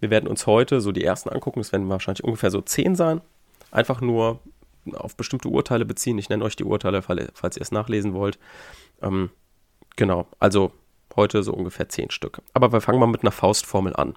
Wir 0.00 0.10
werden 0.10 0.28
uns 0.28 0.46
heute 0.46 0.80
so 0.80 0.92
die 0.92 1.04
ersten 1.04 1.28
angucken. 1.28 1.60
Es 1.60 1.72
werden 1.72 1.88
wahrscheinlich 1.88 2.24
ungefähr 2.24 2.50
so 2.50 2.60
10 2.60 2.96
sein. 2.96 3.20
Einfach 3.70 4.00
nur 4.00 4.40
auf 4.92 5.16
bestimmte 5.16 5.48
Urteile 5.48 5.84
beziehen. 5.84 6.18
Ich 6.18 6.28
nenne 6.28 6.44
euch 6.44 6.56
die 6.56 6.64
Urteile, 6.64 7.02
falls 7.02 7.56
ihr 7.56 7.62
es 7.62 7.72
nachlesen 7.72 8.14
wollt. 8.14 8.38
Ähm, 9.02 9.30
genau, 9.96 10.26
also 10.38 10.72
heute 11.16 11.42
so 11.42 11.52
ungefähr 11.52 11.88
10 11.88 12.10
Stück. 12.10 12.42
Aber 12.54 12.72
wir 12.72 12.80
fangen 12.80 12.98
mal 12.98 13.06
mit 13.06 13.22
einer 13.22 13.32
Faustformel 13.32 13.94
an. 13.94 14.16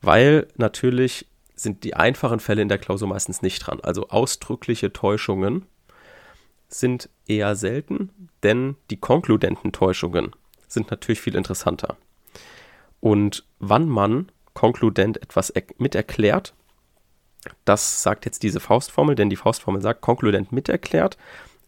Weil 0.00 0.46
natürlich 0.56 1.26
sind 1.54 1.84
die 1.84 1.94
einfachen 1.94 2.40
Fälle 2.40 2.62
in 2.62 2.68
der 2.68 2.78
Klausur 2.78 3.08
meistens 3.08 3.42
nicht 3.42 3.58
dran. 3.60 3.80
Also 3.82 4.08
ausdrückliche 4.08 4.92
Täuschungen 4.92 5.66
sind 6.68 7.10
eher 7.26 7.56
selten, 7.56 8.30
denn 8.42 8.76
die 8.90 8.96
konkludenten 8.96 9.72
Täuschungen 9.72 10.30
sind 10.72 10.90
natürlich 10.90 11.20
viel 11.20 11.36
interessanter. 11.36 11.96
Und 13.00 13.44
wann 13.58 13.88
man 13.88 14.30
konkludent 14.54 15.22
etwas 15.22 15.52
miterklärt, 15.78 16.54
das 17.64 18.02
sagt 18.02 18.26
jetzt 18.26 18.42
diese 18.42 18.60
Faustformel, 18.60 19.14
denn 19.14 19.30
die 19.30 19.36
Faustformel 19.36 19.80
sagt, 19.80 20.02
konkludent 20.02 20.52
miterklärt 20.52 21.16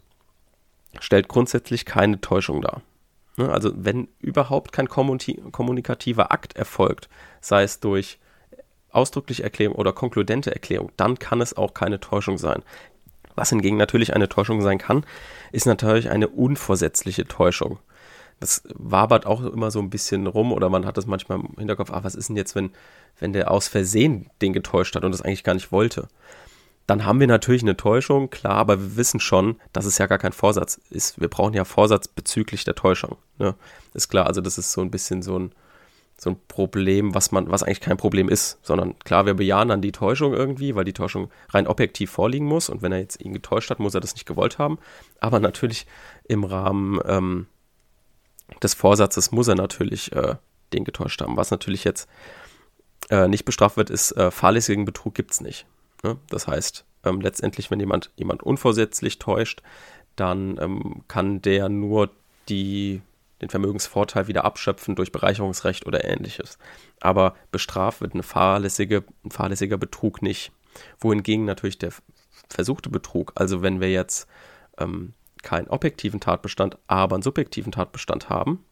stellt 1.00 1.28
grundsätzlich 1.28 1.86
keine 1.86 2.20
Täuschung 2.20 2.64
dar. 2.64 2.82
Ne, 3.38 3.48
also 3.52 3.72
wenn 3.76 4.08
überhaupt 4.18 4.72
kein 4.72 4.88
kommunikativer 4.88 6.32
Akt 6.32 6.56
erfolgt, 6.56 7.08
sei 7.40 7.62
es 7.62 7.80
durch 7.80 8.18
ausdrückliche 8.90 9.44
Erklärung 9.44 9.76
oder 9.76 9.94
konkludente 9.94 10.52
Erklärung, 10.52 10.92
dann 10.98 11.20
kann 11.20 11.40
es 11.40 11.56
auch 11.56 11.76
keine 11.76 12.00
Täuschung 12.00 12.40
sein. 12.40 12.64
Was 13.36 13.50
hingegen 13.50 13.78
natürlich 13.78 14.16
eine 14.16 14.28
Täuschung 14.28 14.64
sein 14.64 14.80
kann, 14.80 15.06
ist 15.52 15.68
natürlich 15.68 16.10
eine 16.10 16.30
unvorsätzliche 16.30 17.28
Täuschung. 17.28 17.78
Das 18.40 18.64
wabert 18.74 19.26
auch 19.26 19.42
immer 19.42 19.72
so 19.72 19.80
ein 19.80 19.90
bisschen 19.90 20.28
rum 20.28 20.52
oder 20.52 20.70
man 20.70 20.86
hat 20.86 20.98
das 20.98 21.06
manchmal 21.06 21.40
im 21.40 21.56
Hinterkopf, 21.58 21.92
ah, 21.92 22.04
was 22.04 22.16
ist 22.16 22.30
denn 22.30 22.36
jetzt, 22.36 22.56
wenn, 22.56 22.72
wenn 23.20 23.34
der 23.34 23.50
aus 23.50 23.68
Versehen 23.68 24.30
den 24.42 24.54
getäuscht 24.54 24.96
hat 24.96 25.04
und 25.04 25.12
das 25.12 25.22
eigentlich 25.22 25.44
gar 25.44 25.54
nicht 25.54 25.72
wollte? 25.72 26.08
Dann 26.88 27.06
haben 27.06 27.20
wir 27.20 27.28
natürlich 27.28 27.64
eine 27.64 27.78
Täuschung, 27.78 28.30
klar, 28.30 28.56
aber 28.56 28.80
wir 28.80 28.98
wissen 28.98 29.20
schon, 29.20 29.56
dass 29.74 29.86
es 29.86 29.98
ja 29.98 30.06
gar 30.06 30.20
kein 30.20 30.34
Vorsatz 30.34 30.80
ist. 30.92 31.20
Wir 31.20 31.30
brauchen 31.30 31.54
ja 31.54 31.66
Vorsatz 31.66 32.08
bezüglich 32.08 32.64
der 32.64 32.76
Täuschung. 32.76 33.18
Ne? 33.40 33.56
Ist 33.94 34.10
klar, 34.10 34.28
also 34.28 34.42
das 34.42 34.60
ist 34.60 34.72
so 34.72 34.82
ein 34.82 34.92
bisschen 34.92 35.24
so 35.24 35.40
ein, 35.40 35.52
so 36.18 36.30
ein 36.30 36.38
Problem, 36.48 37.16
was 37.16 37.32
man, 37.32 37.50
was 37.50 37.64
eigentlich 37.64 37.82
kein 37.82 37.98
Problem 37.98 38.30
ist, 38.30 38.60
sondern 38.62 38.98
klar, 39.00 39.26
wir 39.26 39.34
bejahen 39.34 39.70
dann 39.70 39.82
die 39.82 39.92
Täuschung 39.92 40.34
irgendwie, 40.34 40.76
weil 40.76 40.86
die 40.86 40.94
Täuschung 40.94 41.32
rein 41.50 41.68
objektiv 41.68 42.12
vorliegen 42.12 42.46
muss 42.46 42.70
und 42.70 42.84
wenn 42.84 42.92
er 42.92 43.00
jetzt 43.00 43.20
ihn 43.20 43.34
getäuscht 43.34 43.72
hat, 43.72 43.80
muss 43.80 43.96
er 43.96 44.02
das 44.02 44.14
nicht 44.14 44.28
gewollt 44.28 44.60
haben. 44.60 44.78
Aber 45.20 45.40
natürlich 45.40 45.88
im 46.24 46.44
Rahmen 46.44 47.00
ähm, 47.06 47.48
des 48.62 48.74
Vorsatzes 48.74 49.32
muss 49.32 49.48
er 49.48 49.56
natürlich 49.56 50.12
äh, 50.14 50.36
den 50.74 50.84
getäuscht 50.84 51.22
haben. 51.22 51.38
Was 51.38 51.52
natürlich 51.52 51.84
jetzt 51.84 52.10
äh, 53.10 53.28
nicht 53.28 53.46
bestraft 53.46 53.78
wird, 53.78 53.90
ist 53.90 54.12
äh, 54.14 54.32
fahrlässigen 54.32 54.86
Betrug 54.86 55.14
gibt 55.14 55.32
es 55.32 55.42
nicht. 55.42 55.66
Ne? 56.04 56.18
Das 56.30 56.48
heißt, 56.48 56.86
ähm, 57.04 57.22
letztendlich, 57.22 57.72
wenn 57.72 57.80
jemand 57.80 58.12
jemand 58.16 58.44
unvorsätzlich 58.44 59.20
täuscht, 59.20 59.62
dann 60.16 60.58
ähm, 60.60 61.04
kann 61.08 61.42
der 61.42 61.70
nur 61.70 62.10
die 62.50 63.02
den 63.42 63.50
Vermögensvorteil 63.50 64.28
wieder 64.28 64.46
abschöpfen 64.46 64.96
durch 64.96 65.12
Bereicherungsrecht 65.12 65.86
oder 65.86 66.06
ähnliches. 66.06 66.58
Aber 67.02 67.36
bestraft 67.52 68.02
wird 68.02 68.14
eine 68.14 68.24
fahrlässige, 68.24 69.04
ein 69.26 69.32
fahrlässiger 69.32 69.78
Betrug 69.78 70.22
nicht. 70.22 70.52
Wohingegen 71.00 71.46
natürlich 71.46 71.78
der 71.78 71.92
versuchte 72.50 72.90
Betrug, 72.90 73.34
also 73.36 73.62
wenn 73.62 73.82
wir 73.82 73.92
jetzt 73.92 74.28
ähm, 74.78 75.14
keinen 75.46 75.70
objektiven 75.70 76.20
Tatbestand, 76.20 76.78
aber 76.88 77.16
einen 77.16 77.24
subjektiven 77.24 77.72
Tatbestand 77.72 78.30
haben, 78.30 78.66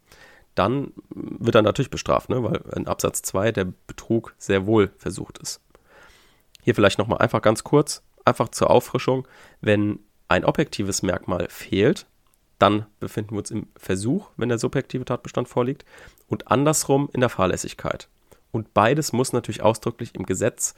dann 0.56 0.92
wird 1.10 1.56
er 1.56 1.62
natürlich 1.62 1.90
bestraft, 1.90 2.30
ne? 2.30 2.44
weil 2.44 2.62
in 2.76 2.88
Absatz 2.88 3.22
2 3.22 3.52
der 3.54 3.68
Betrug 3.88 4.36
sehr 4.38 4.66
wohl 4.66 4.92
versucht 4.98 5.38
ist. 5.38 5.62
Hier 6.62 6.76
vielleicht 6.76 7.00
nochmal 7.00 7.20
einfach 7.20 7.42
ganz 7.42 7.64
kurz, 7.64 8.04
einfach 8.26 8.50
zur 8.50 8.70
Auffrischung, 8.70 9.28
wenn 9.62 10.00
ein 10.28 10.46
objektives 10.46 11.02
Merkmal 11.04 11.48
fehlt, 11.50 12.06
dann 12.60 12.86
befinden 13.00 13.32
wir 13.32 13.40
uns 13.40 13.52
im 13.52 13.68
Versuch, 13.76 14.30
wenn 14.38 14.50
der 14.50 14.60
subjektive 14.60 15.06
Tatbestand 15.06 15.48
vorliegt, 15.48 15.86
und 16.28 16.50
andersrum 16.50 17.10
in 17.14 17.20
der 17.20 17.30
Fahrlässigkeit. 17.30 18.08
Und 18.52 18.74
beides 18.74 19.14
muss 19.14 19.34
natürlich 19.34 19.62
ausdrücklich 19.62 20.16
im 20.16 20.26
Gesetz 20.26 20.76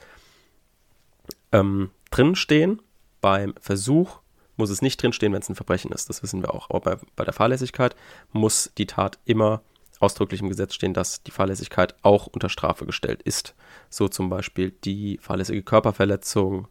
ähm, 1.51 1.91
drinstehen. 2.09 2.81
Beim 3.21 3.53
Versuch 3.59 4.19
muss 4.57 4.69
es 4.69 4.81
nicht 4.81 5.01
drinstehen, 5.01 5.33
wenn 5.33 5.41
es 5.41 5.50
ein 5.50 5.55
Verbrechen 5.55 5.91
ist. 5.91 6.09
Das 6.09 6.24
wissen 6.24 6.41
wir 6.41 6.53
auch. 6.53 6.69
Aber 6.69 6.79
bei, 6.79 6.97
bei 7.15 7.24
der 7.24 7.33
Fahrlässigkeit 7.33 7.95
muss 8.31 8.71
die 8.77 8.88
Tat 8.88 9.19
immer 9.25 9.62
ausdrücklich 10.00 10.41
im 10.41 10.50
Gesetz 10.50 10.74
stehen, 10.74 10.93
dass 10.93 11.24
die 11.24 11.31
Fahrlässigkeit 11.31 11.95
auch 12.01 12.27
unter 12.27 12.50
Strafe 12.50 12.85
gestellt 12.85 13.21
ist. 13.24 13.55
So 13.89 14.07
zum 14.07 14.29
Beispiel 14.29 14.71
die 14.71 15.19
fahrlässige 15.21 15.63
Körperverletzung. 15.63 16.67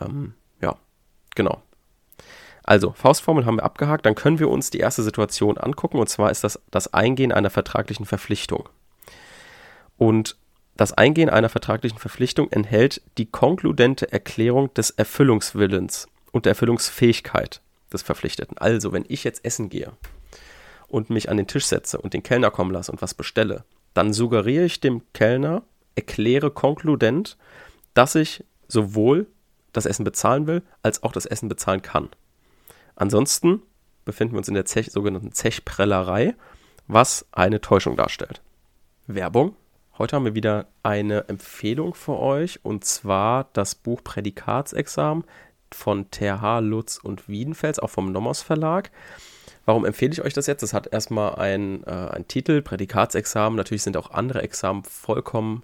Ähm, 0.00 0.34
ja, 0.60 0.76
genau. 1.34 1.62
Also, 2.64 2.92
Faustformel 2.92 3.44
haben 3.44 3.58
wir 3.58 3.64
abgehakt. 3.64 4.06
Dann 4.06 4.14
können 4.14 4.38
wir 4.38 4.48
uns 4.48 4.70
die 4.70 4.78
erste 4.78 5.02
Situation 5.02 5.58
angucken. 5.58 5.98
Und 5.98 6.08
zwar 6.08 6.30
ist 6.30 6.44
das 6.44 6.60
das 6.70 6.92
Eingehen 6.94 7.30
einer 7.30 7.50
vertraglichen 7.50 8.06
Verpflichtung. 8.06 8.68
Und 9.96 10.36
das 10.76 10.92
Eingehen 10.92 11.30
einer 11.30 11.50
vertraglichen 11.50 11.98
Verpflichtung 11.98 12.50
enthält 12.50 13.02
die 13.16 13.26
konkludente 13.26 14.10
Erklärung 14.10 14.74
des 14.74 14.90
Erfüllungswillens 14.90 16.08
und 16.34 16.46
der 16.46 16.50
Erfüllungsfähigkeit 16.50 17.62
des 17.92 18.02
Verpflichteten. 18.02 18.58
Also, 18.58 18.92
wenn 18.92 19.04
ich 19.06 19.22
jetzt 19.22 19.44
essen 19.44 19.68
gehe 19.68 19.92
und 20.88 21.08
mich 21.08 21.28
an 21.30 21.36
den 21.36 21.46
Tisch 21.46 21.66
setze 21.66 21.98
und 21.98 22.12
den 22.12 22.24
Kellner 22.24 22.50
kommen 22.50 22.72
lasse 22.72 22.90
und 22.90 23.00
was 23.00 23.14
bestelle, 23.14 23.64
dann 23.94 24.12
suggeriere 24.12 24.64
ich 24.64 24.80
dem 24.80 25.02
Kellner, 25.12 25.62
erkläre 25.94 26.50
konkludent, 26.50 27.38
dass 27.94 28.16
ich 28.16 28.44
sowohl 28.66 29.28
das 29.72 29.86
Essen 29.86 30.04
bezahlen 30.04 30.48
will, 30.48 30.62
als 30.82 31.04
auch 31.04 31.12
das 31.12 31.24
Essen 31.24 31.48
bezahlen 31.48 31.82
kann. 31.82 32.08
Ansonsten 32.96 33.62
befinden 34.04 34.34
wir 34.34 34.38
uns 34.38 34.48
in 34.48 34.54
der 34.54 34.64
Zech, 34.64 34.90
sogenannten 34.90 35.30
Zechprellerei, 35.30 36.34
was 36.88 37.26
eine 37.30 37.60
Täuschung 37.60 37.96
darstellt. 37.96 38.42
Werbung. 39.06 39.54
Heute 39.98 40.16
haben 40.16 40.24
wir 40.24 40.34
wieder 40.34 40.66
eine 40.82 41.28
Empfehlung 41.28 41.94
für 41.94 42.18
euch 42.18 42.64
und 42.64 42.84
zwar 42.84 43.50
das 43.52 43.76
Buch 43.76 44.02
Prädikatsexamen 44.02 45.22
von 45.74 46.10
TH 46.10 46.60
Lutz 46.60 46.98
und 46.98 47.28
Wiedenfels, 47.28 47.78
auch 47.78 47.90
vom 47.90 48.12
Nomos 48.12 48.42
Verlag. 48.42 48.90
Warum 49.66 49.84
empfehle 49.84 50.12
ich 50.12 50.22
euch 50.22 50.34
das 50.34 50.46
jetzt? 50.46 50.62
Das 50.62 50.74
hat 50.74 50.92
erstmal 50.92 51.36
einen 51.36 51.84
äh, 51.84 52.22
Titel, 52.24 52.62
Prädikatsexamen. 52.62 53.56
Natürlich 53.56 53.82
sind 53.82 53.96
auch 53.96 54.10
andere 54.10 54.42
Examen 54.42 54.84
vollkommen 54.84 55.62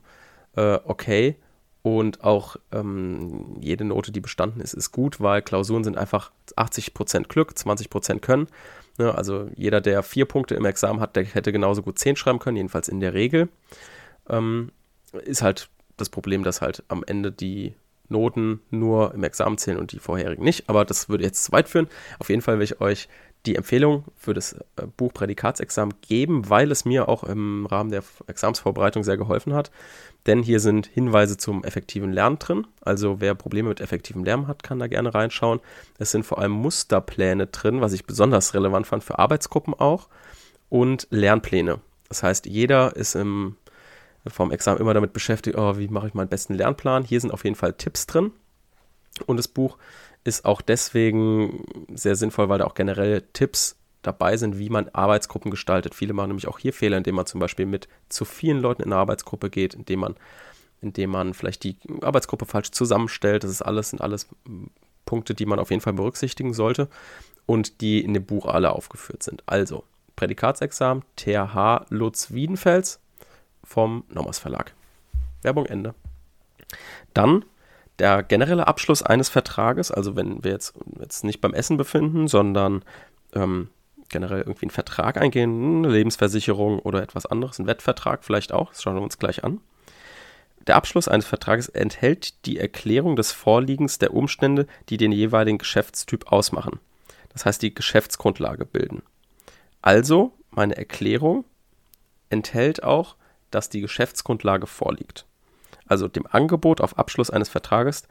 äh, 0.56 0.78
okay. 0.84 1.36
Und 1.82 2.24
auch 2.24 2.56
ähm, 2.72 3.56
jede 3.60 3.84
Note, 3.84 4.12
die 4.12 4.20
bestanden 4.20 4.60
ist, 4.60 4.74
ist 4.74 4.92
gut, 4.92 5.18
weil 5.20 5.40
Klausuren 5.40 5.82
sind 5.82 5.96
einfach 5.96 6.30
80% 6.56 7.28
Glück, 7.28 7.52
20% 7.52 8.18
Können. 8.18 8.48
Ne? 8.98 9.14
Also 9.14 9.48
jeder, 9.56 9.80
der 9.80 10.02
vier 10.02 10.26
Punkte 10.26 10.54
im 10.54 10.66
Examen 10.66 11.00
hat, 11.00 11.16
der 11.16 11.24
hätte 11.24 11.52
genauso 11.52 11.82
gut 11.82 11.98
10 11.98 12.16
schreiben 12.16 12.38
können, 12.38 12.58
jedenfalls 12.58 12.88
in 12.88 13.00
der 13.00 13.14
Regel. 13.14 13.48
Ähm, 14.28 14.72
ist 15.24 15.42
halt 15.42 15.70
das 15.96 16.10
Problem, 16.10 16.44
dass 16.44 16.60
halt 16.60 16.82
am 16.88 17.02
Ende 17.02 17.32
die 17.32 17.74
Noten 18.10 18.60
nur 18.70 19.14
im 19.14 19.24
Examen 19.24 19.58
zählen 19.58 19.78
und 19.78 19.92
die 19.92 19.98
vorherigen 19.98 20.44
nicht. 20.44 20.68
Aber 20.68 20.84
das 20.84 21.08
würde 21.08 21.24
jetzt 21.24 21.44
zu 21.44 21.52
weit 21.52 21.68
führen. 21.68 21.88
Auf 22.18 22.28
jeden 22.28 22.42
Fall 22.42 22.58
will 22.58 22.64
ich 22.64 22.80
euch 22.80 23.08
die 23.46 23.56
Empfehlung 23.56 24.04
für 24.16 24.34
das 24.34 24.52
äh, 24.52 24.86
Buch 24.96 25.12
Prädikatsexamen 25.14 25.94
geben, 26.02 26.50
weil 26.50 26.70
es 26.70 26.84
mir 26.84 27.08
auch 27.08 27.24
im 27.24 27.66
Rahmen 27.66 27.90
der 27.90 28.02
Examsvorbereitung 28.26 29.02
sehr 29.02 29.16
geholfen 29.16 29.54
hat. 29.54 29.70
Denn 30.26 30.42
hier 30.42 30.60
sind 30.60 30.86
Hinweise 30.86 31.38
zum 31.38 31.64
effektiven 31.64 32.12
Lernen 32.12 32.38
drin. 32.38 32.66
Also 32.82 33.20
wer 33.20 33.34
Probleme 33.34 33.70
mit 33.70 33.80
effektivem 33.80 34.24
Lernen 34.24 34.46
hat, 34.46 34.62
kann 34.62 34.78
da 34.78 34.86
gerne 34.86 35.14
reinschauen. 35.14 35.60
Es 35.98 36.10
sind 36.10 36.26
vor 36.26 36.38
allem 36.38 36.52
Musterpläne 36.52 37.46
drin, 37.46 37.80
was 37.80 37.94
ich 37.94 38.04
besonders 38.04 38.52
relevant 38.52 38.86
fand 38.86 39.02
für 39.02 39.18
Arbeitsgruppen 39.18 39.72
auch. 39.72 40.08
Und 40.68 41.08
Lernpläne. 41.10 41.80
Das 42.08 42.22
heißt, 42.22 42.46
jeder 42.46 42.94
ist 42.96 43.14
im, 43.14 43.56
vom 44.26 44.50
Examen 44.52 44.80
immer 44.80 44.94
damit 44.94 45.12
beschäftigt, 45.12 45.56
oh, 45.56 45.78
wie 45.78 45.88
mache 45.88 46.08
ich 46.08 46.14
meinen 46.14 46.28
besten 46.28 46.54
Lernplan. 46.54 47.04
Hier 47.04 47.20
sind 47.20 47.32
auf 47.32 47.44
jeden 47.44 47.56
Fall 47.56 47.72
Tipps 47.72 48.06
drin. 48.06 48.32
Und 49.26 49.36
das 49.36 49.48
Buch 49.48 49.78
ist 50.24 50.44
auch 50.44 50.60
deswegen 50.60 51.64
sehr 51.94 52.16
sinnvoll, 52.16 52.48
weil 52.48 52.58
da 52.58 52.66
auch 52.66 52.74
generell 52.74 53.22
Tipps 53.32 53.76
dabei 54.02 54.36
sind, 54.36 54.58
wie 54.58 54.70
man 54.70 54.88
Arbeitsgruppen 54.90 55.50
gestaltet. 55.50 55.94
Viele 55.94 56.12
machen 56.12 56.28
nämlich 56.28 56.48
auch 56.48 56.58
hier 56.58 56.72
Fehler, 56.72 56.96
indem 56.96 57.16
man 57.16 57.26
zum 57.26 57.40
Beispiel 57.40 57.66
mit 57.66 57.88
zu 58.08 58.24
vielen 58.24 58.60
Leuten 58.60 58.82
in 58.82 58.92
eine 58.92 59.00
Arbeitsgruppe 59.00 59.50
geht, 59.50 59.74
indem 59.74 60.00
man, 60.00 60.14
indem 60.80 61.10
man 61.10 61.34
vielleicht 61.34 61.64
die 61.64 61.76
Arbeitsgruppe 62.02 62.46
falsch 62.46 62.70
zusammenstellt. 62.70 63.44
Das 63.44 63.50
ist 63.50 63.62
alles, 63.62 63.90
sind 63.90 64.00
alles 64.00 64.28
Punkte, 65.04 65.34
die 65.34 65.46
man 65.46 65.58
auf 65.58 65.70
jeden 65.70 65.82
Fall 65.82 65.92
berücksichtigen 65.92 66.54
sollte 66.54 66.88
und 67.46 67.80
die 67.80 68.02
in 68.02 68.14
dem 68.14 68.24
Buch 68.24 68.46
alle 68.46 68.70
aufgeführt 68.72 69.22
sind. 69.22 69.42
Also, 69.46 69.84
Prädikatsexamen, 70.16 71.04
TH 71.16 71.86
Lutz 71.88 72.32
Wiedenfels 72.32 73.00
vom 73.70 74.02
Nommers 74.08 74.40
Verlag. 74.40 74.74
Werbung 75.42 75.64
Ende. 75.66 75.94
Dann 77.14 77.44
der 78.00 78.24
generelle 78.24 78.66
Abschluss 78.66 79.02
eines 79.02 79.28
Vertrages, 79.28 79.92
also 79.92 80.16
wenn 80.16 80.42
wir 80.42 80.50
jetzt, 80.50 80.74
jetzt 80.98 81.22
nicht 81.22 81.40
beim 81.40 81.54
Essen 81.54 81.76
befinden, 81.76 82.26
sondern 82.26 82.82
ähm, 83.32 83.68
generell 84.08 84.40
irgendwie 84.40 84.64
einen 84.64 84.70
Vertrag 84.70 85.18
eingehen, 85.18 85.84
eine 85.84 85.92
Lebensversicherung 85.92 86.80
oder 86.80 87.00
etwas 87.00 87.26
anderes, 87.26 87.60
einen 87.60 87.68
Wettvertrag 87.68 88.24
vielleicht 88.24 88.52
auch, 88.52 88.70
das 88.70 88.82
schauen 88.82 88.96
wir 88.96 89.02
uns 89.02 89.18
gleich 89.18 89.44
an. 89.44 89.60
Der 90.66 90.74
Abschluss 90.74 91.06
eines 91.06 91.26
Vertrages 91.26 91.68
enthält 91.68 92.44
die 92.46 92.58
Erklärung 92.58 93.14
des 93.14 93.30
Vorliegens 93.30 93.98
der 93.98 94.12
Umstände, 94.14 94.66
die 94.88 94.96
den 94.96 95.12
jeweiligen 95.12 95.58
Geschäftstyp 95.58 96.32
ausmachen. 96.32 96.80
Das 97.28 97.46
heißt, 97.46 97.62
die 97.62 97.72
Geschäftsgrundlage 97.72 98.66
bilden. 98.66 99.02
Also, 99.80 100.32
meine 100.50 100.76
Erklärung 100.76 101.44
enthält 102.30 102.82
auch, 102.82 103.16
dass 103.50 103.68
die 103.68 103.80
Geschäftsgrundlage 103.80 104.66
vorliegt 104.66 105.26
also 105.90 106.08
dem 106.08 106.26
Angebot 106.26 106.80
auf 106.80 106.98
Abschluss 106.98 107.30
eines 107.30 107.48
Vertrages, 107.48 108.04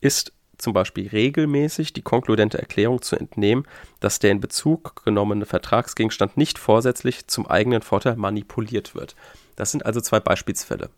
ist 0.00 0.32
zum 0.58 0.72
Beispiel 0.72 1.08
regelmäßig 1.08 1.92
die 1.92 2.00
konkludente 2.00 2.58
Erklärung 2.58 3.02
zu 3.02 3.14
entnehmen, 3.14 3.66
dass 4.00 4.18
der 4.18 4.30
in 4.30 4.40
Bezug 4.40 5.04
genommene 5.04 5.44
Vertragsgegenstand 5.44 6.38
nicht 6.38 6.58
vorsätzlich 6.58 7.26
zum 7.26 7.46
eigenen 7.46 7.82
Vorteil 7.82 8.16
manipuliert 8.16 8.94
wird. 8.94 9.14
Das 9.54 9.70
sind 9.70 9.84
also 9.84 10.00
zwei 10.00 10.18
Beispielsfälle. 10.18 10.88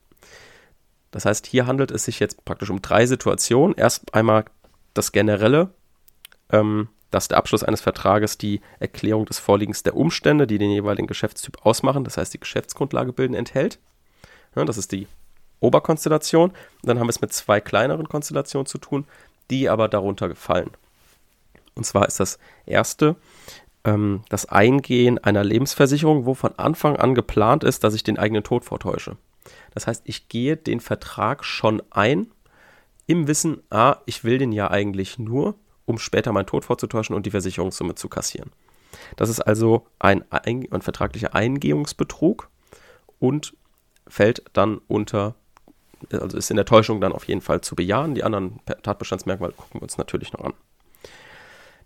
Das 1.11 1.25
heißt, 1.25 1.47
hier 1.47 1.67
handelt 1.67 1.91
es 1.91 2.05
sich 2.05 2.21
jetzt 2.21 2.45
praktisch 2.45 2.71
um 2.71 2.83
drei 2.83 3.07
Situationen. 3.07 3.77
Erst 3.77 4.15
einmal 4.15 4.45
das 4.95 5.11
Generelle, 5.11 5.71
ähm, 6.53 6.89
dass 7.11 7.29
der 7.29 7.39
Abschluss 7.39 7.63
eines 7.63 7.81
Vertrages 7.81 8.39
die 8.39 8.61
Erklärung 8.81 9.25
des 9.27 9.39
Vorliegens 9.39 9.83
der 9.83 9.97
Umstände, 9.97 10.47
die 10.47 10.59
den 10.59 10.71
jeweiligen 10.71 11.07
Geschäftstyp 11.07 11.65
ausmachen, 11.65 12.05
das 12.05 12.17
heißt 12.17 12.35
die 12.35 12.41
Geschäftsgrundlage 12.41 13.13
bilden, 13.13 13.35
enthält. 13.35 13.79
Ja, 14.55 14.65
das 14.65 14.79
ist 14.79 14.93
die 14.93 15.07
Oberkonstellation. 15.61 16.53
dann 16.83 16.99
haben 16.99 17.07
wir 17.07 17.11
es 17.11 17.21
mit 17.21 17.33
zwei 17.33 17.61
kleineren 17.61 18.09
Konstellationen 18.09 18.67
zu 18.67 18.79
tun, 18.79 19.07
die 19.51 19.69
aber 19.69 19.89
darunter 19.89 20.29
gefallen. 20.29 20.71
Und 21.75 21.85
zwar 21.85 22.07
ist 22.07 22.21
das 22.21 22.39
erste 22.67 23.17
ähm, 23.85 24.23
das 24.29 24.47
Eingehen 24.47 25.19
einer 25.19 25.45
Lebensversicherung, 25.45 26.27
wo 26.27 26.35
von 26.35 26.59
Anfang 26.59 26.97
an 26.97 27.15
geplant 27.15 27.65
ist, 27.65 27.85
dass 27.85 27.95
ich 27.95 28.03
den 28.03 28.19
eigenen 28.19 28.45
Tod 28.45 28.65
vortäusche. 28.65 29.17
Das 29.75 29.87
heißt, 29.87 30.03
ich 30.05 30.29
gehe 30.29 30.57
den 30.57 30.81
Vertrag 30.81 31.45
schon 31.45 31.83
ein, 31.91 32.29
im 33.07 33.27
Wissen, 33.27 33.63
ah, 33.71 33.97
ich 34.05 34.25
will 34.25 34.39
den 34.39 34.53
ja 34.53 34.71
eigentlich 34.71 35.19
nur, 35.19 35.55
um 35.89 35.99
später 35.99 36.33
meinen 36.33 36.47
Tod 36.47 36.67
vorzutäuschen 36.67 37.17
und 37.17 37.25
die 37.25 37.31
Versicherungssumme 37.31 37.95
zu 37.95 38.09
kassieren. 38.09 38.53
Das 39.17 39.31
ist 39.31 39.41
also 39.41 39.87
ein, 39.99 40.23
ein, 40.31 40.69
ein 40.71 40.83
vertraglicher 40.83 41.35
Eingehungsbetrug 41.35 42.51
und 43.19 43.55
fällt 44.07 44.45
dann 44.53 44.81
unter, 44.87 45.35
also 46.13 46.37
ist 46.37 46.51
in 46.51 46.57
der 46.57 46.67
Täuschung 46.67 47.01
dann 47.01 47.13
auf 47.13 47.25
jeden 47.25 47.41
Fall 47.41 47.63
zu 47.63 47.75
bejahen. 47.75 48.15
Die 48.15 48.23
anderen 48.23 48.61
Tatbestandsmerkmale 48.83 49.55
gucken 49.55 49.81
wir 49.81 49.83
uns 49.83 49.97
natürlich 49.97 50.33
noch 50.35 50.45
an. 50.45 50.53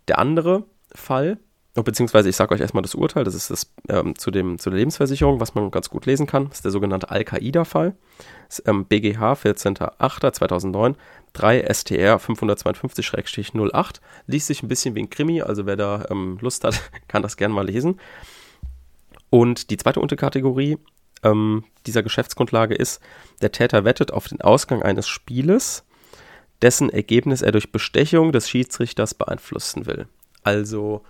Der 0.08 0.18
andere 0.18 0.64
Fall 0.92 1.38
beziehungsweise 1.74 2.28
ich 2.28 2.36
sage 2.36 2.54
euch 2.54 2.60
erstmal 2.60 2.82
das 2.82 2.94
Urteil, 2.94 3.24
das 3.24 3.34
ist 3.34 3.50
das 3.50 3.72
ähm, 3.88 4.18
zu, 4.18 4.30
dem, 4.30 4.58
zu 4.58 4.68
der 4.68 4.78
Lebensversicherung, 4.78 5.40
was 5.40 5.54
man 5.54 5.70
ganz 5.70 5.88
gut 5.88 6.04
lesen 6.04 6.26
kann. 6.26 6.48
Das 6.48 6.58
ist 6.58 6.64
der 6.64 6.70
sogenannte 6.70 7.10
Al-Qaida-Fall. 7.10 7.94
Ähm, 8.66 8.84
BGH 8.84 9.32
14.08.2009, 9.32 10.96
3 11.32 11.72
STR 11.72 12.18
552-08. 12.18 14.00
Liest 14.26 14.48
sich 14.48 14.62
ein 14.62 14.68
bisschen 14.68 14.94
wie 14.94 15.00
ein 15.00 15.10
Krimi, 15.10 15.40
also 15.40 15.64
wer 15.64 15.76
da 15.76 16.04
ähm, 16.10 16.36
Lust 16.42 16.64
hat, 16.64 16.78
kann 17.08 17.22
das 17.22 17.38
gerne 17.38 17.54
mal 17.54 17.66
lesen. 17.66 17.98
Und 19.30 19.70
die 19.70 19.78
zweite 19.78 20.00
Unterkategorie 20.00 20.76
ähm, 21.22 21.64
dieser 21.86 22.02
Geschäftsgrundlage 22.02 22.74
ist, 22.74 23.00
der 23.40 23.50
Täter 23.50 23.86
wettet 23.86 24.12
auf 24.12 24.28
den 24.28 24.42
Ausgang 24.42 24.82
eines 24.82 25.08
Spieles, 25.08 25.84
dessen 26.60 26.90
Ergebnis 26.90 27.40
er 27.40 27.52
durch 27.52 27.72
Bestechung 27.72 28.30
des 28.32 28.50
Schiedsrichters 28.50 29.14
beeinflussen 29.14 29.86
will. 29.86 30.06
Also 30.44 31.02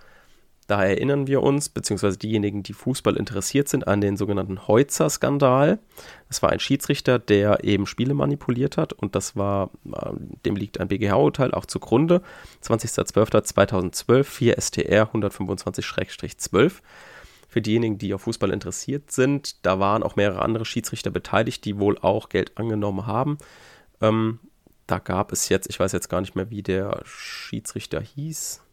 da 0.67 0.83
erinnern 0.83 1.27
wir 1.27 1.41
uns, 1.41 1.69
beziehungsweise 1.69 2.17
diejenigen, 2.17 2.63
die 2.63 2.73
Fußball 2.73 3.17
interessiert 3.17 3.67
sind, 3.67 3.87
an 3.87 4.01
den 4.01 4.17
sogenannten 4.17 4.67
Heutzer-Skandal. 4.67 5.79
Das 6.27 6.41
war 6.41 6.51
ein 6.51 6.59
Schiedsrichter, 6.59 7.19
der 7.19 7.63
eben 7.63 7.85
Spiele 7.85 8.13
manipuliert 8.13 8.77
hat 8.77 8.93
und 8.93 9.15
das 9.15 9.35
war, 9.35 9.71
dem 10.45 10.55
liegt 10.55 10.79
ein 10.79 10.87
BGH-Urteil 10.87 11.53
auch 11.53 11.65
zugrunde. 11.65 12.21
20.12.2012, 12.63 14.23
4 14.23 14.61
STR 14.61 15.13
125-12. 15.13 16.73
Für 17.47 17.61
diejenigen, 17.61 17.99
die 17.99 18.13
auf 18.13 18.21
Fußball 18.21 18.49
interessiert 18.49 19.11
sind, 19.11 19.65
da 19.65 19.79
waren 19.79 20.01
auch 20.01 20.15
mehrere 20.15 20.41
andere 20.41 20.65
Schiedsrichter 20.65 21.11
beteiligt, 21.11 21.65
die 21.65 21.77
wohl 21.77 21.99
auch 21.99 22.29
Geld 22.29 22.57
angenommen 22.57 23.05
haben. 23.05 23.37
Ähm, 24.01 24.39
da 24.87 24.99
gab 24.99 25.31
es 25.31 25.49
jetzt, 25.49 25.69
ich 25.69 25.79
weiß 25.79 25.91
jetzt 25.91 26.09
gar 26.09 26.21
nicht 26.21 26.35
mehr, 26.35 26.49
wie 26.49 26.63
der 26.63 27.01
Schiedsrichter 27.05 28.01
hieß 28.01 28.63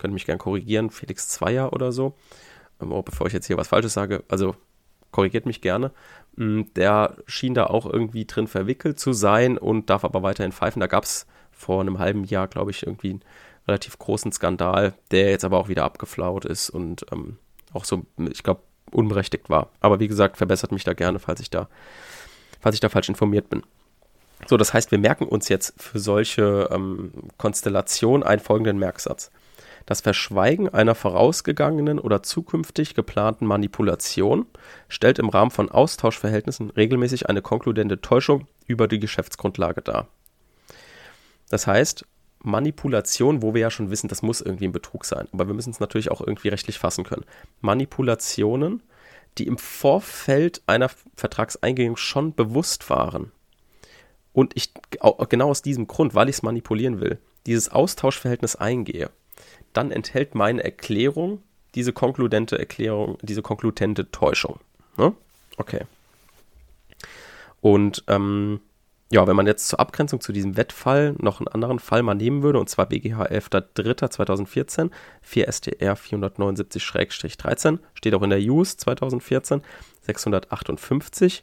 könnt 0.00 0.14
mich 0.14 0.26
gerne 0.26 0.38
korrigieren, 0.38 0.90
Felix 0.90 1.28
Zweier 1.28 1.72
oder 1.72 1.92
so. 1.92 2.14
Ähm, 2.80 2.92
oh, 2.92 3.02
bevor 3.02 3.26
ich 3.26 3.32
jetzt 3.32 3.46
hier 3.46 3.56
was 3.56 3.68
Falsches 3.68 3.92
sage, 3.92 4.24
also 4.28 4.56
korrigiert 5.12 5.46
mich 5.46 5.60
gerne. 5.60 5.92
Mm, 6.36 6.62
der 6.74 7.16
schien 7.26 7.54
da 7.54 7.66
auch 7.66 7.86
irgendwie 7.86 8.24
drin 8.24 8.46
verwickelt 8.46 8.98
zu 8.98 9.12
sein 9.12 9.58
und 9.58 9.90
darf 9.90 10.04
aber 10.04 10.22
weiterhin 10.22 10.52
pfeifen. 10.52 10.80
Da 10.80 10.86
gab 10.86 11.04
es 11.04 11.26
vor 11.52 11.80
einem 11.80 11.98
halben 11.98 12.24
Jahr, 12.24 12.48
glaube 12.48 12.70
ich, 12.70 12.86
irgendwie 12.86 13.10
einen 13.10 13.24
relativ 13.68 13.98
großen 13.98 14.32
Skandal, 14.32 14.94
der 15.10 15.30
jetzt 15.30 15.44
aber 15.44 15.58
auch 15.58 15.68
wieder 15.68 15.84
abgeflaut 15.84 16.44
ist 16.44 16.70
und 16.70 17.04
ähm, 17.12 17.36
auch 17.72 17.84
so, 17.84 18.06
ich 18.30 18.42
glaube, 18.42 18.62
unberechtigt 18.90 19.50
war. 19.50 19.70
Aber 19.80 20.00
wie 20.00 20.08
gesagt, 20.08 20.36
verbessert 20.36 20.72
mich 20.72 20.84
da 20.84 20.94
gerne, 20.94 21.18
falls 21.18 21.40
ich 21.40 21.50
da, 21.50 21.68
falls 22.60 22.74
ich 22.74 22.80
da 22.80 22.88
falsch 22.88 23.08
informiert 23.08 23.48
bin. 23.48 23.62
So, 24.46 24.56
das 24.56 24.72
heißt, 24.72 24.90
wir 24.90 24.98
merken 24.98 25.26
uns 25.26 25.48
jetzt 25.48 25.74
für 25.80 25.98
solche 25.98 26.68
ähm, 26.72 27.12
Konstellationen 27.36 28.26
einen 28.26 28.40
folgenden 28.40 28.78
Merksatz. 28.78 29.30
Das 29.86 30.00
Verschweigen 30.00 30.68
einer 30.68 30.94
vorausgegangenen 30.94 31.98
oder 31.98 32.22
zukünftig 32.22 32.94
geplanten 32.94 33.46
Manipulation 33.46 34.46
stellt 34.88 35.18
im 35.18 35.28
Rahmen 35.28 35.50
von 35.50 35.70
Austauschverhältnissen 35.70 36.70
regelmäßig 36.70 37.28
eine 37.28 37.42
konkludente 37.42 38.00
Täuschung 38.00 38.46
über 38.66 38.88
die 38.88 39.00
Geschäftsgrundlage 39.00 39.82
dar. 39.82 40.08
Das 41.48 41.66
heißt, 41.66 42.06
Manipulation, 42.42 43.42
wo 43.42 43.54
wir 43.54 43.60
ja 43.62 43.70
schon 43.70 43.90
wissen, 43.90 44.08
das 44.08 44.22
muss 44.22 44.40
irgendwie 44.40 44.66
ein 44.66 44.72
Betrug 44.72 45.04
sein, 45.04 45.28
aber 45.32 45.46
wir 45.46 45.54
müssen 45.54 45.70
es 45.70 45.80
natürlich 45.80 46.10
auch 46.10 46.20
irgendwie 46.20 46.48
rechtlich 46.48 46.78
fassen 46.78 47.04
können. 47.04 47.24
Manipulationen, 47.60 48.82
die 49.38 49.46
im 49.46 49.58
Vorfeld 49.58 50.62
einer 50.66 50.90
Vertragseingehung 51.16 51.96
schon 51.96 52.34
bewusst 52.34 52.88
waren. 52.88 53.32
Und 54.32 54.52
ich 54.56 54.72
genau 55.28 55.50
aus 55.50 55.62
diesem 55.62 55.86
Grund, 55.86 56.14
weil 56.14 56.28
ich 56.28 56.36
es 56.36 56.42
manipulieren 56.42 57.00
will, 57.00 57.18
dieses 57.46 57.70
Austauschverhältnis 57.70 58.56
eingehe 58.56 59.10
dann 59.72 59.90
enthält 59.90 60.34
meine 60.34 60.62
Erklärung 60.62 61.42
diese 61.74 61.92
konkludente 61.92 62.58
Erklärung, 62.58 63.18
diese 63.22 63.42
konkludente 63.42 64.10
Täuschung. 64.10 64.58
Ne? 64.96 65.12
Okay. 65.56 65.82
Und 67.60 68.04
ähm, 68.08 68.60
ja, 69.12 69.26
wenn 69.26 69.36
man 69.36 69.46
jetzt 69.46 69.68
zur 69.68 69.80
Abgrenzung 69.80 70.20
zu 70.20 70.32
diesem 70.32 70.56
Wettfall 70.56 71.14
noch 71.18 71.40
einen 71.40 71.48
anderen 71.48 71.80
Fall 71.80 72.02
mal 72.02 72.14
nehmen 72.14 72.42
würde, 72.42 72.60
und 72.60 72.70
zwar 72.70 72.86
BGH 72.86 73.24
11.03.2014, 73.24 74.90
4 75.20 75.52
STR 75.52 75.96
479-13, 75.96 77.78
steht 77.94 78.14
auch 78.14 78.22
in 78.22 78.30
der 78.30 78.38
Use 78.38 78.76
2014, 78.76 79.62
658. 80.02 81.42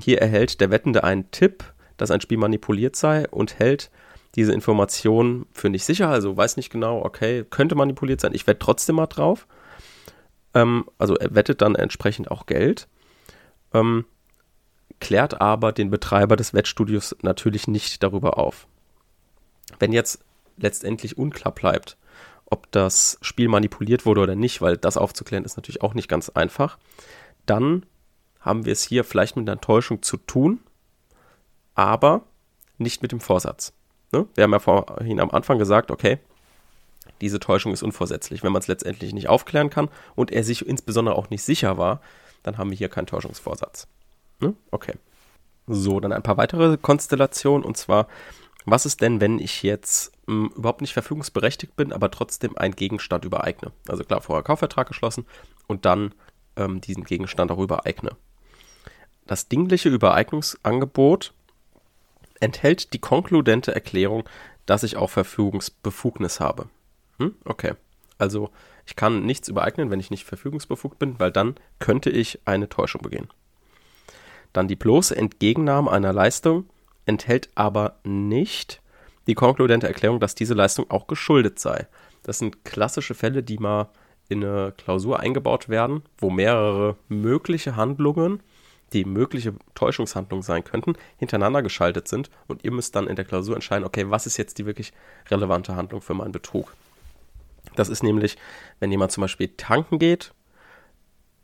Hier 0.00 0.22
erhält 0.22 0.60
der 0.60 0.70
Wettende 0.70 1.04
einen 1.04 1.30
Tipp, 1.30 1.64
dass 1.98 2.10
ein 2.10 2.22
Spiel 2.22 2.38
manipuliert 2.38 2.96
sei 2.96 3.28
und 3.28 3.58
hält 3.58 3.90
diese 4.36 4.52
Information 4.52 5.46
für 5.52 5.70
nicht 5.70 5.84
sicher, 5.84 6.08
also 6.08 6.36
weiß 6.36 6.56
nicht 6.56 6.70
genau, 6.70 7.02
okay, 7.02 7.44
könnte 7.48 7.74
manipuliert 7.74 8.20
sein, 8.20 8.34
ich 8.34 8.46
wette 8.46 8.58
trotzdem 8.58 8.96
mal 8.96 9.06
drauf. 9.06 9.46
Ähm, 10.54 10.84
also 10.98 11.16
er 11.16 11.34
wettet 11.34 11.62
dann 11.62 11.74
entsprechend 11.74 12.30
auch 12.30 12.46
Geld, 12.46 12.86
ähm, 13.72 14.04
klärt 15.00 15.40
aber 15.40 15.72
den 15.72 15.90
Betreiber 15.90 16.36
des 16.36 16.54
Wettstudios 16.54 17.16
natürlich 17.22 17.66
nicht 17.66 18.02
darüber 18.02 18.38
auf. 18.38 18.66
Wenn 19.78 19.92
jetzt 19.92 20.24
letztendlich 20.56 21.18
unklar 21.18 21.54
bleibt, 21.54 21.96
ob 22.44 22.70
das 22.72 23.18
Spiel 23.22 23.48
manipuliert 23.48 24.06
wurde 24.06 24.20
oder 24.20 24.36
nicht, 24.36 24.60
weil 24.60 24.76
das 24.76 24.96
aufzuklären 24.96 25.44
ist 25.44 25.56
natürlich 25.56 25.82
auch 25.82 25.94
nicht 25.94 26.08
ganz 26.08 26.28
einfach, 26.28 26.78
dann 27.46 27.84
haben 28.40 28.64
wir 28.64 28.72
es 28.72 28.82
hier 28.82 29.02
vielleicht 29.02 29.36
mit 29.36 29.48
einer 29.48 29.60
Täuschung 29.60 30.02
zu 30.02 30.16
tun, 30.16 30.60
aber 31.74 32.22
nicht 32.78 33.02
mit 33.02 33.12
dem 33.12 33.20
Vorsatz. 33.20 33.72
Ne? 34.12 34.26
Wir 34.34 34.44
haben 34.44 34.52
ja 34.52 34.58
vorhin 34.58 35.20
am 35.20 35.30
Anfang 35.30 35.58
gesagt, 35.58 35.90
okay, 35.90 36.18
diese 37.20 37.40
Täuschung 37.40 37.72
ist 37.72 37.82
unvorsätzlich. 37.82 38.42
Wenn 38.42 38.52
man 38.52 38.60
es 38.60 38.68
letztendlich 38.68 39.12
nicht 39.12 39.28
aufklären 39.28 39.70
kann 39.70 39.88
und 40.14 40.30
er 40.30 40.44
sich 40.44 40.66
insbesondere 40.66 41.16
auch 41.16 41.30
nicht 41.30 41.42
sicher 41.42 41.78
war, 41.78 42.00
dann 42.42 42.58
haben 42.58 42.70
wir 42.70 42.76
hier 42.76 42.88
keinen 42.88 43.06
Täuschungsvorsatz. 43.06 43.88
Ne? 44.40 44.54
Okay. 44.70 44.94
So, 45.66 45.98
dann 45.98 46.12
ein 46.12 46.22
paar 46.22 46.36
weitere 46.36 46.76
Konstellationen 46.76 47.64
und 47.64 47.76
zwar, 47.76 48.06
was 48.66 48.86
ist 48.86 49.00
denn, 49.00 49.20
wenn 49.20 49.38
ich 49.38 49.62
jetzt 49.62 50.12
mh, 50.26 50.48
hm, 50.48 50.52
überhaupt 50.56 50.80
nicht 50.80 50.92
verfügungsberechtigt 50.92 51.74
bin, 51.74 51.92
aber 51.92 52.10
trotzdem 52.10 52.56
einen 52.56 52.76
Gegenstand 52.76 53.24
übereigne? 53.24 53.72
Also 53.88 54.04
klar, 54.04 54.20
vorher 54.20 54.44
Kaufvertrag 54.44 54.86
geschlossen 54.86 55.26
und 55.66 55.84
dann 55.84 56.14
ähm, 56.56 56.80
diesen 56.80 57.04
Gegenstand 57.04 57.50
auch 57.50 57.58
übereigne. 57.58 58.10
Das 59.26 59.48
dingliche 59.48 59.88
Übereignungsangebot 59.88 61.32
enthält 62.40 62.92
die 62.92 62.98
konkludente 62.98 63.74
Erklärung, 63.74 64.24
dass 64.66 64.82
ich 64.82 64.96
auch 64.96 65.10
Verfügungsbefugnis 65.10 66.40
habe. 66.40 66.68
Hm? 67.18 67.34
Okay. 67.44 67.74
Also 68.18 68.50
ich 68.86 68.96
kann 68.96 69.24
nichts 69.24 69.48
übereignen, 69.48 69.90
wenn 69.90 70.00
ich 70.00 70.10
nicht 70.10 70.24
verfügungsbefugt 70.24 70.98
bin, 70.98 71.18
weil 71.18 71.32
dann 71.32 71.56
könnte 71.78 72.10
ich 72.10 72.40
eine 72.44 72.68
Täuschung 72.68 73.02
begehen. 73.02 73.28
Dann 74.52 74.68
die 74.68 74.76
bloße 74.76 75.16
Entgegennahme 75.16 75.90
einer 75.90 76.12
Leistung 76.12 76.68
enthält 77.04 77.50
aber 77.54 77.98
nicht 78.04 78.80
die 79.26 79.34
konkludente 79.34 79.86
Erklärung, 79.86 80.20
dass 80.20 80.34
diese 80.34 80.54
Leistung 80.54 80.90
auch 80.90 81.06
geschuldet 81.06 81.58
sei. 81.58 81.86
Das 82.22 82.38
sind 82.38 82.64
klassische 82.64 83.14
Fälle, 83.14 83.42
die 83.42 83.58
mal 83.58 83.88
in 84.28 84.44
eine 84.44 84.72
Klausur 84.76 85.20
eingebaut 85.20 85.68
werden, 85.68 86.02
wo 86.18 86.30
mehrere 86.30 86.96
mögliche 87.08 87.76
Handlungen 87.76 88.42
die 88.92 89.04
mögliche 89.04 89.54
Täuschungshandlungen 89.74 90.42
sein 90.42 90.64
könnten, 90.64 90.94
hintereinander 91.16 91.62
geschaltet 91.62 92.08
sind 92.08 92.30
und 92.46 92.64
ihr 92.64 92.70
müsst 92.70 92.94
dann 92.94 93.08
in 93.08 93.16
der 93.16 93.24
Klausur 93.24 93.54
entscheiden, 93.54 93.84
okay, 93.84 94.10
was 94.10 94.26
ist 94.26 94.36
jetzt 94.36 94.58
die 94.58 94.66
wirklich 94.66 94.92
relevante 95.30 95.74
Handlung 95.74 96.00
für 96.00 96.14
meinen 96.14 96.32
Betrug. 96.32 96.74
Das 97.74 97.88
ist 97.88 98.02
nämlich, 98.02 98.36
wenn 98.78 98.90
jemand 98.90 99.12
zum 99.12 99.22
Beispiel 99.22 99.48
tanken 99.56 99.98
geht 99.98 100.32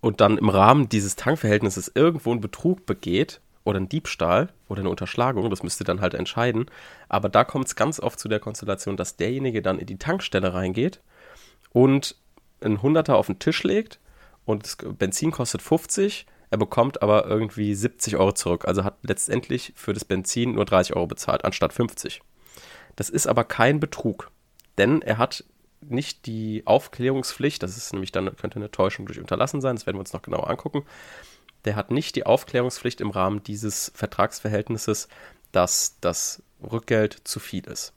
und 0.00 0.20
dann 0.20 0.38
im 0.38 0.48
Rahmen 0.48 0.88
dieses 0.88 1.16
Tankverhältnisses 1.16 1.90
irgendwo 1.94 2.30
einen 2.30 2.40
Betrug 2.40 2.86
begeht 2.86 3.40
oder 3.64 3.78
ein 3.78 3.88
Diebstahl 3.88 4.48
oder 4.68 4.80
eine 4.80 4.90
Unterschlagung, 4.90 5.50
das 5.50 5.62
müsst 5.62 5.80
ihr 5.80 5.84
dann 5.84 6.00
halt 6.00 6.14
entscheiden. 6.14 6.66
Aber 7.08 7.28
da 7.28 7.44
kommt 7.44 7.66
es 7.66 7.76
ganz 7.76 8.00
oft 8.00 8.18
zu 8.18 8.28
der 8.28 8.40
Konstellation, 8.40 8.96
dass 8.96 9.16
derjenige 9.16 9.62
dann 9.62 9.78
in 9.78 9.86
die 9.86 9.98
Tankstelle 9.98 10.54
reingeht 10.54 11.00
und 11.70 12.16
einen 12.60 12.82
Hunderter 12.82 13.16
auf 13.16 13.26
den 13.26 13.38
Tisch 13.38 13.62
legt 13.64 13.98
und 14.44 14.64
das 14.64 14.76
Benzin 14.76 15.30
kostet 15.30 15.62
50, 15.62 16.26
er 16.52 16.58
bekommt 16.58 17.02
aber 17.02 17.26
irgendwie 17.26 17.74
70 17.74 18.16
Euro 18.18 18.32
zurück. 18.32 18.68
Also 18.68 18.84
hat 18.84 18.98
letztendlich 19.02 19.72
für 19.74 19.94
das 19.94 20.04
Benzin 20.04 20.52
nur 20.52 20.66
30 20.66 20.94
Euro 20.94 21.06
bezahlt, 21.06 21.46
anstatt 21.46 21.72
50. 21.72 22.20
Das 22.94 23.08
ist 23.08 23.26
aber 23.26 23.44
kein 23.44 23.80
Betrug, 23.80 24.30
denn 24.76 25.00
er 25.00 25.16
hat 25.16 25.44
nicht 25.80 26.26
die 26.26 26.62
Aufklärungspflicht, 26.66 27.62
das 27.62 27.78
ist 27.78 27.94
nämlich 27.94 28.12
dann, 28.12 28.36
könnte 28.36 28.56
eine 28.56 28.70
Täuschung 28.70 29.06
durch 29.06 29.18
Unterlassen 29.18 29.62
sein, 29.62 29.76
das 29.76 29.86
werden 29.86 29.96
wir 29.96 30.00
uns 30.00 30.12
noch 30.12 30.20
genauer 30.20 30.50
angucken. 30.50 30.84
Der 31.64 31.74
hat 31.74 31.90
nicht 31.90 32.16
die 32.16 32.26
Aufklärungspflicht 32.26 33.00
im 33.00 33.10
Rahmen 33.10 33.42
dieses 33.42 33.90
Vertragsverhältnisses, 33.94 35.08
dass 35.52 35.96
das 36.02 36.42
Rückgeld 36.62 37.16
zu 37.24 37.40
viel 37.40 37.64
ist. 37.66 37.94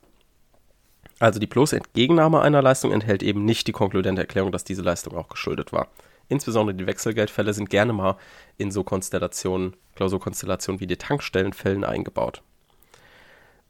Also 1.20 1.42
die 1.42 1.48
bloße 1.48 1.76
Entgegennahme 1.76 2.42
einer 2.42 2.62
Leistung 2.62 2.94
enthält 2.94 3.22
eben 3.22 3.44
nicht 3.44 3.68
die 3.68 3.74
konkludente 3.74 4.22
Erklärung, 4.22 4.54
dass 4.54 4.64
diese 4.64 4.82
Leistung 4.82 5.18
auch 5.18 5.28
geschuldet 5.28 5.74
war. 5.74 5.90
Insbesondere 6.28 6.76
die 6.76 6.88
Wechselgeldfälle 6.88 7.54
sind 7.54 7.70
gerne 7.70 7.94
mal 7.94 8.18
in 8.58 8.72
so 8.72 8.84
Konstellationen, 8.84 9.76
Klausurkonstellationen 9.96 10.80
wie 10.80 10.88
die 10.88 10.98
Tankstellenfällen 10.98 11.84
eingebaut. 11.84 12.42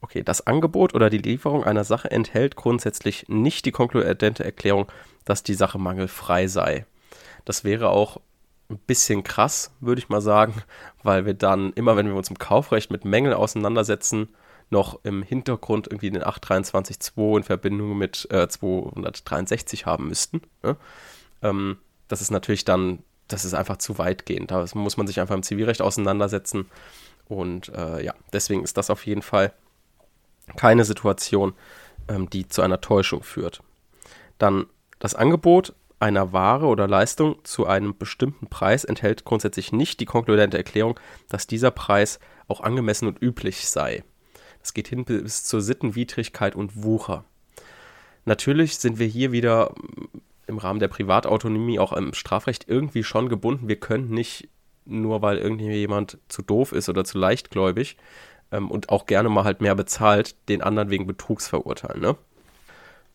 Okay, 0.00 0.22
das 0.22 0.46
Angebot 0.46 0.94
oder 0.94 1.10
die 1.10 1.18
Lieferung 1.18 1.64
einer 1.64 1.84
Sache 1.84 2.10
enthält 2.10 2.56
grundsätzlich 2.56 3.26
nicht 3.28 3.64
die 3.64 3.72
konkludente 3.72 4.44
Erklärung, 4.44 4.86
dass 5.24 5.42
die 5.42 5.54
Sache 5.54 5.78
mangelfrei 5.78 6.46
sei. 6.46 6.86
Das 7.44 7.64
wäre 7.64 7.88
auch 7.88 8.20
ein 8.68 8.78
bisschen 8.78 9.22
krass, 9.22 9.72
würde 9.80 10.00
ich 10.00 10.08
mal 10.08 10.20
sagen, 10.20 10.54
weil 11.02 11.26
wir 11.26 11.34
dann 11.34 11.72
immer, 11.72 11.96
wenn 11.96 12.08
wir 12.08 12.14
uns 12.14 12.30
im 12.30 12.38
Kaufrecht 12.38 12.90
mit 12.90 13.04
Mängeln 13.04 13.34
auseinandersetzen, 13.34 14.28
noch 14.70 14.98
im 15.04 15.22
Hintergrund 15.22 15.86
irgendwie 15.86 16.10
den 16.10 16.24
823.2 16.24 17.36
in 17.38 17.42
Verbindung 17.44 17.96
mit 17.96 18.26
äh, 18.30 18.48
263 18.48 19.86
haben 19.86 20.08
müssten. 20.08 20.42
Ne? 20.62 20.76
Ähm, 21.42 21.78
das 22.08 22.20
ist 22.20 22.30
natürlich 22.30 22.64
dann, 22.64 23.02
das 23.28 23.44
ist 23.44 23.54
einfach 23.54 23.78
zu 23.78 23.98
weitgehend. 23.98 24.50
Da 24.50 24.64
muss 24.74 24.96
man 24.96 25.06
sich 25.06 25.20
einfach 25.20 25.34
im 25.34 25.42
Zivilrecht 25.42 25.82
auseinandersetzen. 25.82 26.66
Und 27.28 27.68
äh, 27.70 28.04
ja, 28.04 28.14
deswegen 28.32 28.62
ist 28.62 28.76
das 28.76 28.90
auf 28.90 29.06
jeden 29.06 29.22
Fall 29.22 29.52
keine 30.56 30.84
Situation, 30.84 31.54
ähm, 32.08 32.30
die 32.30 32.48
zu 32.48 32.62
einer 32.62 32.80
Täuschung 32.80 33.22
führt. 33.22 33.62
Dann 34.38 34.66
das 34.98 35.14
Angebot 35.14 35.74
einer 35.98 36.32
Ware 36.32 36.66
oder 36.66 36.86
Leistung 36.86 37.36
zu 37.44 37.66
einem 37.66 37.96
bestimmten 37.96 38.48
Preis 38.48 38.84
enthält 38.84 39.24
grundsätzlich 39.24 39.72
nicht 39.72 39.98
die 40.00 40.04
konkludente 40.04 40.58
Erklärung, 40.58 41.00
dass 41.28 41.46
dieser 41.46 41.70
Preis 41.70 42.20
auch 42.48 42.60
angemessen 42.60 43.08
und 43.08 43.20
üblich 43.20 43.68
sei. 43.68 44.04
Das 44.60 44.74
geht 44.74 44.88
hin 44.88 45.04
bis 45.04 45.44
zur 45.44 45.62
Sittenwidrigkeit 45.62 46.54
und 46.54 46.82
Wucher. 46.82 47.24
Natürlich 48.24 48.78
sind 48.78 48.98
wir 48.98 49.06
hier 49.06 49.32
wieder 49.32 49.74
im 50.46 50.58
Rahmen 50.58 50.80
der 50.80 50.88
Privatautonomie 50.88 51.78
auch 51.78 51.92
im 51.92 52.14
Strafrecht 52.14 52.66
irgendwie 52.68 53.04
schon 53.04 53.28
gebunden. 53.28 53.68
Wir 53.68 53.80
können 53.80 54.10
nicht 54.10 54.48
nur, 54.84 55.22
weil 55.22 55.38
irgendjemand 55.38 56.18
zu 56.28 56.42
doof 56.42 56.72
ist 56.72 56.88
oder 56.88 57.04
zu 57.04 57.18
leichtgläubig, 57.18 57.96
ähm, 58.52 58.70
und 58.70 58.88
auch 58.88 59.06
gerne 59.06 59.28
mal 59.28 59.44
halt 59.44 59.60
mehr 59.60 59.74
bezahlt, 59.74 60.36
den 60.48 60.62
anderen 60.62 60.90
wegen 60.90 61.06
Betrugs 61.06 61.48
verurteilen, 61.48 62.00
ne? 62.00 62.16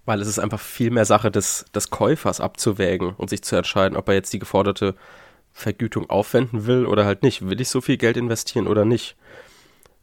Weil 0.06 0.20
es 0.20 0.28
ist 0.28 0.39
einfach 0.39 0.60
viel 0.60 0.89
mehr 0.89 1.06
Sache 1.06 1.30
des, 1.30 1.65
des 1.76 1.89
Käufers 1.91 2.41
abzuwägen 2.41 3.13
und 3.15 3.30
sich 3.30 3.44
zu 3.44 3.56
entscheiden, 3.56 3.96
ob 3.96 4.10
er 4.10 4.15
jetzt 4.15 4.34
die 4.34 4.39
geforderte 4.39 4.96
Vergütung 5.54 6.10
aufwenden 6.10 6.65
will 6.65 6.86
oder 6.86 7.06
halt 7.06 7.24
nicht. 7.24 7.48
Will 7.48 7.62
ich 7.62 7.70
so 7.70 7.82
viel 7.82 7.98
Geld 7.98 8.17
investieren 8.17 8.67
oder 8.67 8.84
nicht? 8.84 9.15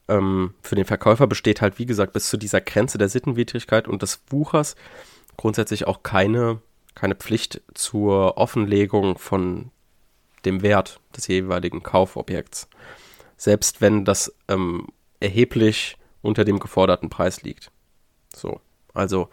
Ähm, 0.07 0.55
für 0.63 0.77
den 0.77 0.85
Verkäufer 0.85 1.27
besteht 1.27 1.61
halt, 1.61 1.79
wie 1.79 1.87
gesagt, 1.87 2.13
bis 2.13 2.31
zu 2.31 2.37
dieser 2.37 2.61
Grenze 2.61 2.97
der 2.97 3.09
Sittenwidrigkeit 3.09 3.89
und 3.89 4.03
des 4.03 4.23
Wuchers 4.31 4.77
grundsätzlich 5.37 5.87
auch 5.87 6.03
keine, 6.03 6.61
keine 6.99 7.15
Pflicht 7.15 7.63
zur 7.75 8.37
Offenlegung 8.39 9.19
von 9.19 9.71
dem 10.45 10.63
Wert 10.63 11.01
des 11.17 11.29
jeweiligen 11.29 11.83
Kaufobjekts. 11.83 12.69
Selbst 13.37 13.81
wenn 13.81 14.05
das 14.05 14.35
ähm, 14.49 14.89
erheblich 15.21 15.97
unter 16.23 16.45
dem 16.45 16.59
geforderten 16.59 17.09
Preis 17.09 17.43
liegt. 17.43 17.71
So, 18.35 18.61
also 18.95 19.29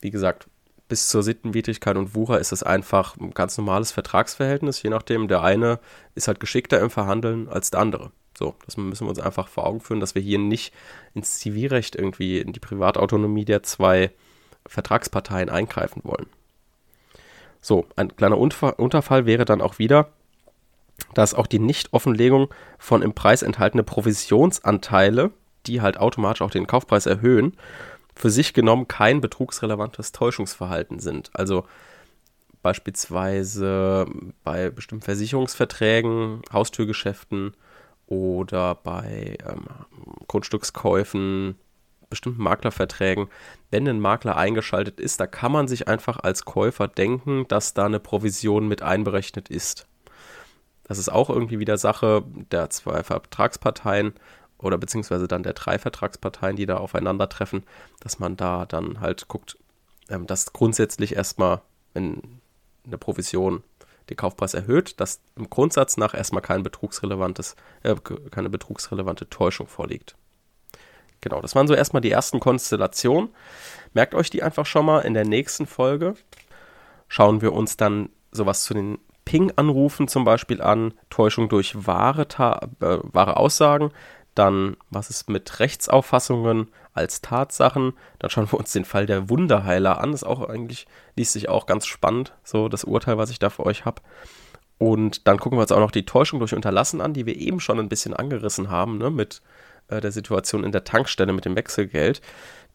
wie 0.00 0.10
gesagt, 0.10 0.48
bis 0.88 1.08
zur 1.08 1.22
Sittenwidrigkeit 1.22 1.96
und 1.96 2.14
Wucher 2.14 2.38
ist 2.38 2.52
es 2.52 2.62
einfach 2.62 3.16
ein 3.16 3.32
ganz 3.32 3.56
normales 3.56 3.92
Vertragsverhältnis, 3.92 4.82
je 4.82 4.90
nachdem. 4.90 5.28
Der 5.28 5.42
eine 5.42 5.78
ist 6.14 6.28
halt 6.28 6.40
geschickter 6.40 6.80
im 6.80 6.90
Verhandeln 6.90 7.48
als 7.48 7.70
der 7.70 7.80
andere. 7.80 8.12
So, 8.38 8.54
das 8.64 8.76
müssen 8.76 9.06
wir 9.06 9.10
uns 9.10 9.18
einfach 9.18 9.48
vor 9.48 9.66
Augen 9.66 9.80
führen, 9.80 10.00
dass 10.00 10.14
wir 10.14 10.22
hier 10.22 10.38
nicht 10.38 10.72
ins 11.14 11.38
Zivilrecht 11.38 11.96
irgendwie 11.96 12.38
in 12.38 12.52
die 12.52 12.60
Privatautonomie 12.60 13.44
der 13.44 13.62
zwei 13.62 14.10
Vertragsparteien 14.66 15.50
eingreifen 15.50 16.02
wollen. 16.04 16.26
So, 17.62 17.86
ein 17.94 18.14
kleiner 18.16 18.36
Unterfall 18.38 19.24
wäre 19.24 19.44
dann 19.44 19.62
auch 19.62 19.78
wieder, 19.78 20.10
dass 21.14 21.32
auch 21.32 21.46
die 21.46 21.60
Nichtoffenlegung 21.60 22.52
von 22.78 23.02
im 23.02 23.14
Preis 23.14 23.42
enthaltene 23.42 23.84
Provisionsanteile, 23.84 25.30
die 25.66 25.80
halt 25.80 25.96
automatisch 25.96 26.42
auch 26.42 26.50
den 26.50 26.66
Kaufpreis 26.66 27.06
erhöhen, 27.06 27.56
für 28.14 28.30
sich 28.30 28.52
genommen 28.52 28.88
kein 28.88 29.20
betrugsrelevantes 29.20 30.10
Täuschungsverhalten 30.12 30.98
sind. 30.98 31.30
Also 31.34 31.64
beispielsweise 32.62 34.06
bei 34.42 34.70
bestimmten 34.70 35.04
Versicherungsverträgen, 35.04 36.42
Haustürgeschäften 36.52 37.54
oder 38.06 38.74
bei 38.74 39.38
ähm, 39.48 39.66
Grundstückskäufen, 40.26 41.56
bestimmten 42.12 42.42
Maklerverträgen, 42.42 43.28
wenn 43.70 43.88
ein 43.88 44.00
Makler 44.00 44.36
eingeschaltet 44.36 45.00
ist, 45.00 45.18
da 45.18 45.26
kann 45.26 45.50
man 45.50 45.66
sich 45.66 45.88
einfach 45.88 46.20
als 46.20 46.44
Käufer 46.44 46.86
denken, 46.86 47.48
dass 47.48 47.74
da 47.74 47.86
eine 47.86 47.98
Provision 47.98 48.68
mit 48.68 48.82
einberechnet 48.82 49.48
ist. 49.48 49.86
Das 50.84 50.98
ist 50.98 51.10
auch 51.10 51.30
irgendwie 51.30 51.58
wieder 51.58 51.78
Sache 51.78 52.22
der 52.50 52.70
zwei 52.70 53.02
Vertragsparteien 53.02 54.12
oder 54.58 54.78
beziehungsweise 54.78 55.26
dann 55.26 55.42
der 55.42 55.54
drei 55.54 55.78
Vertragsparteien, 55.78 56.56
die 56.56 56.66
da 56.66 56.76
aufeinandertreffen, 56.76 57.64
dass 58.00 58.18
man 58.18 58.36
da 58.36 58.66
dann 58.66 59.00
halt 59.00 59.26
guckt, 59.26 59.58
ähm, 60.08 60.26
dass 60.26 60.52
grundsätzlich 60.52 61.16
erstmal, 61.16 61.62
wenn 61.94 62.40
eine 62.86 62.98
Provision 62.98 63.62
den 64.10 64.16
Kaufpreis 64.16 64.54
erhöht, 64.54 65.00
dass 65.00 65.20
im 65.36 65.48
Grundsatz 65.48 65.96
nach 65.96 66.14
erstmal 66.14 66.42
kein 66.42 66.62
betrugsrelevantes, 66.62 67.56
äh, 67.82 67.94
keine 68.30 68.50
betrugsrelevante 68.50 69.28
Täuschung 69.28 69.66
vorliegt. 69.66 70.16
Genau, 71.22 71.40
das 71.40 71.54
waren 71.54 71.68
so 71.68 71.74
erstmal 71.74 72.02
die 72.02 72.10
ersten 72.10 72.40
Konstellationen. 72.40 73.30
Merkt 73.94 74.14
euch 74.14 74.28
die 74.28 74.42
einfach 74.42 74.66
schon 74.66 74.84
mal. 74.84 75.00
In 75.00 75.14
der 75.14 75.24
nächsten 75.24 75.66
Folge 75.66 76.14
schauen 77.08 77.40
wir 77.40 77.54
uns 77.54 77.76
dann 77.76 78.10
sowas 78.32 78.64
zu 78.64 78.74
den 78.74 78.98
Ping-Anrufen 79.24 80.08
zum 80.08 80.24
Beispiel 80.24 80.60
an, 80.60 80.94
Täuschung 81.08 81.48
durch 81.48 81.86
wahre, 81.86 82.22
äh, 82.22 82.98
wahre 83.02 83.36
Aussagen, 83.36 83.92
dann 84.34 84.76
was 84.90 85.10
ist 85.10 85.28
mit 85.28 85.60
Rechtsauffassungen 85.60 86.68
als 86.92 87.20
Tatsachen, 87.20 87.92
dann 88.18 88.30
schauen 88.30 88.50
wir 88.50 88.58
uns 88.58 88.72
den 88.72 88.84
Fall 88.84 89.06
der 89.06 89.28
Wunderheiler 89.28 90.00
an, 90.00 90.10
das 90.10 90.22
ist 90.22 90.28
auch 90.28 90.48
eigentlich, 90.48 90.86
liest 91.16 91.34
sich 91.34 91.48
auch 91.48 91.66
ganz 91.66 91.86
spannend, 91.86 92.34
so 92.42 92.68
das 92.68 92.84
Urteil, 92.84 93.16
was 93.16 93.30
ich 93.30 93.38
da 93.38 93.48
für 93.48 93.64
euch 93.64 93.84
habe. 93.84 94.02
Und 94.78 95.28
dann 95.28 95.38
gucken 95.38 95.58
wir 95.58 95.62
uns 95.62 95.72
auch 95.72 95.78
noch 95.78 95.92
die 95.92 96.06
Täuschung 96.06 96.40
durch 96.40 96.54
Unterlassen 96.54 97.00
an, 97.00 97.12
die 97.12 97.26
wir 97.26 97.36
eben 97.36 97.60
schon 97.60 97.78
ein 97.78 97.88
bisschen 97.88 98.14
angerissen 98.14 98.70
haben, 98.70 98.98
ne, 98.98 99.10
mit 99.10 99.40
äh, 99.88 100.00
der 100.00 100.12
Situation 100.12 100.64
in 100.64 100.72
der 100.72 100.84
Tankstelle 100.84 101.32
mit 101.32 101.44
dem 101.44 101.56
Wechselgeld. 101.56 102.20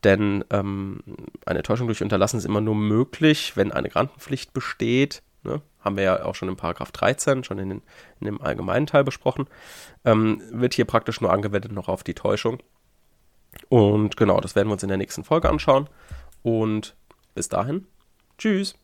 Denn 0.03 0.43
ähm, 0.51 0.99
eine 1.45 1.63
Täuschung 1.63 1.87
durch 1.87 2.03
Unterlassen 2.03 2.37
ist 2.37 2.45
immer 2.45 2.61
nur 2.61 2.75
möglich, 2.75 3.53
wenn 3.55 3.71
eine 3.71 3.89
Grantenpflicht 3.89 4.53
besteht, 4.53 5.23
ne, 5.43 5.61
haben 5.79 5.97
wir 5.97 6.03
ja 6.03 6.23
auch 6.23 6.35
schon 6.35 6.49
in 6.49 6.55
Paragraph 6.55 6.91
13, 6.91 7.43
schon 7.43 7.57
in, 7.57 7.69
den, 7.69 7.81
in 8.19 8.25
dem 8.25 8.41
allgemeinen 8.41 8.85
Teil 8.85 9.03
besprochen, 9.03 9.47
ähm, 10.05 10.41
wird 10.51 10.75
hier 10.75 10.85
praktisch 10.85 11.19
nur 11.21 11.31
angewendet 11.31 11.71
noch 11.71 11.87
auf 11.87 12.03
die 12.03 12.13
Täuschung. 12.13 12.59
Und 13.69 14.17
genau, 14.17 14.39
das 14.39 14.55
werden 14.55 14.67
wir 14.67 14.73
uns 14.73 14.83
in 14.83 14.89
der 14.89 14.97
nächsten 14.97 15.23
Folge 15.23 15.49
anschauen. 15.49 15.89
Und 16.43 16.95
bis 17.33 17.49
dahin, 17.49 17.87
tschüss. 18.37 18.75